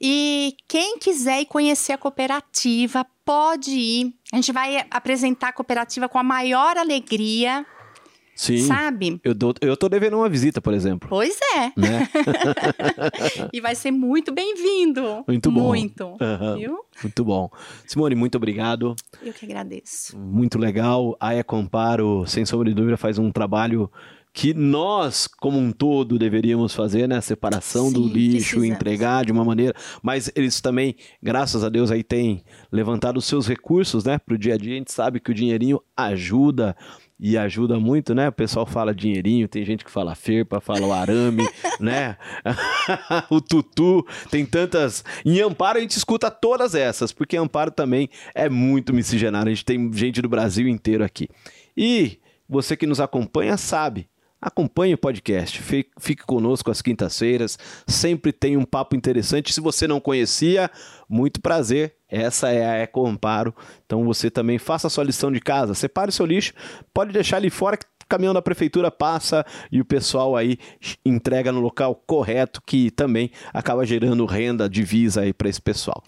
E 0.00 0.56
quem 0.66 0.98
quiser 0.98 1.42
ir 1.42 1.46
conhecer 1.46 1.92
a 1.92 1.98
cooperativa, 1.98 3.06
pode 3.24 3.70
ir. 3.70 4.14
A 4.32 4.36
gente 4.36 4.50
vai 4.50 4.84
apresentar 4.90 5.48
a 5.48 5.52
cooperativa 5.52 6.08
com 6.08 6.18
a 6.18 6.22
maior 6.22 6.76
alegria. 6.76 7.64
Sim. 8.34 8.58
Sabe? 8.58 9.20
Eu, 9.22 9.34
dou, 9.34 9.54
eu 9.60 9.76
tô 9.76 9.88
devendo 9.88 10.16
uma 10.16 10.28
visita, 10.28 10.60
por 10.60 10.72
exemplo. 10.72 11.08
Pois 11.08 11.38
é. 11.56 11.72
Né? 11.78 12.08
e 13.52 13.60
vai 13.60 13.74
ser 13.74 13.90
muito 13.90 14.32
bem-vindo. 14.32 15.24
Muito 15.26 15.50
bom. 15.50 15.68
Muito. 15.68 16.06
Uhum. 16.06 16.56
Viu? 16.56 16.78
Muito 17.02 17.24
bom. 17.24 17.50
Simone, 17.86 18.14
muito 18.14 18.36
obrigado. 18.36 18.94
Eu 19.22 19.32
que 19.32 19.44
agradeço. 19.44 20.18
Muito 20.18 20.58
legal. 20.58 21.16
A 21.20 21.34
Ecomparo, 21.34 22.24
sem 22.26 22.46
sombra 22.46 22.68
de 22.68 22.74
dúvida, 22.74 22.96
faz 22.96 23.18
um 23.18 23.30
trabalho 23.30 23.90
que 24.32 24.54
nós, 24.54 25.26
como 25.26 25.58
um 25.58 25.72
todo, 25.72 26.18
deveríamos 26.18 26.74
fazer, 26.74 27.08
né? 27.08 27.16
A 27.16 27.22
separação 27.22 27.88
Sim, 27.88 27.94
do 27.94 28.06
lixo, 28.06 28.56
precisamos. 28.56 28.68
entregar 28.68 29.24
de 29.24 29.32
uma 29.32 29.44
maneira. 29.44 29.74
Mas 30.02 30.30
eles 30.36 30.60
também, 30.60 30.94
graças 31.22 31.64
a 31.64 31.68
Deus, 31.68 31.90
aí 31.90 32.02
têm 32.02 32.42
levantado 32.70 33.16
os 33.16 33.24
seus 33.24 33.46
recursos, 33.48 34.04
né? 34.04 34.18
Para 34.18 34.34
o 34.34 34.38
dia 34.38 34.54
a 34.54 34.56
dia. 34.56 34.74
A 34.74 34.78
gente 34.78 34.92
sabe 34.92 35.20
que 35.20 35.30
o 35.30 35.34
dinheirinho 35.34 35.80
ajuda 35.96 36.76
e 37.22 37.36
ajuda 37.36 37.78
muito, 37.78 38.14
né? 38.14 38.28
O 38.28 38.32
pessoal 38.32 38.64
fala 38.64 38.94
dinheirinho, 38.94 39.46
tem 39.46 39.62
gente 39.62 39.84
que 39.84 39.90
fala 39.90 40.14
ferpa, 40.14 40.58
fala 40.58 40.86
o 40.86 40.92
arame, 40.92 41.46
né? 41.78 42.16
o 43.28 43.40
tutu, 43.42 44.06
tem 44.30 44.46
tantas. 44.46 45.04
Em 45.24 45.38
Amparo 45.40 45.76
a 45.76 45.80
gente 45.82 45.96
escuta 45.96 46.30
todas 46.30 46.74
essas, 46.74 47.12
porque 47.12 47.36
Amparo 47.36 47.70
também 47.70 48.08
é 48.34 48.48
muito 48.48 48.94
miscigenado, 48.94 49.48
a 49.48 49.50
gente 49.50 49.66
tem 49.66 49.92
gente 49.92 50.22
do 50.22 50.30
Brasil 50.30 50.66
inteiro 50.66 51.04
aqui. 51.04 51.28
E 51.76 52.18
você 52.48 52.74
que 52.74 52.86
nos 52.86 53.00
acompanha 53.00 53.56
sabe, 53.58 54.08
acompanhe 54.40 54.94
o 54.94 54.98
podcast, 54.98 55.60
fique 55.62 56.24
conosco 56.24 56.70
às 56.70 56.80
quintas-feiras, 56.80 57.58
sempre 57.86 58.32
tem 58.32 58.56
um 58.56 58.64
papo 58.64 58.96
interessante. 58.96 59.52
Se 59.52 59.60
você 59.60 59.86
não 59.86 60.00
conhecia, 60.00 60.70
muito 61.08 61.40
prazer, 61.40 61.96
essa 62.08 62.50
é 62.50 62.64
a 62.64 62.74
Eco 62.76 63.06
Amparo. 63.06 63.54
Então 63.84 64.04
você 64.04 64.30
também 64.30 64.58
faça 64.58 64.86
a 64.86 64.90
sua 64.90 65.04
lição 65.04 65.30
de 65.30 65.40
casa, 65.40 65.74
separe 65.74 66.08
o 66.08 66.12
seu 66.12 66.24
lixo, 66.24 66.52
pode 66.94 67.12
deixar 67.12 67.36
ali 67.36 67.50
fora 67.50 67.76
que 67.76 67.84
o 67.84 68.06
caminhão 68.08 68.34
da 68.34 68.42
prefeitura 68.42 68.90
passa 68.90 69.44
e 69.70 69.80
o 69.80 69.84
pessoal 69.84 70.36
aí 70.36 70.58
entrega 71.04 71.52
no 71.52 71.60
local 71.60 71.94
correto, 71.94 72.62
que 72.66 72.90
também 72.90 73.30
acaba 73.52 73.84
gerando 73.84 74.24
renda, 74.24 74.68
divisa 74.68 75.20
aí 75.20 75.32
para 75.32 75.48
esse 75.48 75.60
pessoal. 75.60 76.02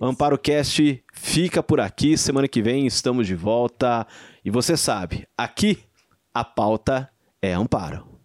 Amparo 0.00 0.38
Cast 0.38 1.04
fica 1.12 1.62
por 1.62 1.80
aqui, 1.80 2.16
semana 2.16 2.48
que 2.48 2.60
vem 2.60 2.86
estamos 2.86 3.26
de 3.26 3.34
volta 3.34 4.06
e 4.44 4.50
você 4.50 4.76
sabe, 4.76 5.26
aqui 5.36 5.78
a 6.34 6.44
pauta 6.44 7.08
é 7.40 7.52
amparo. 7.52 8.20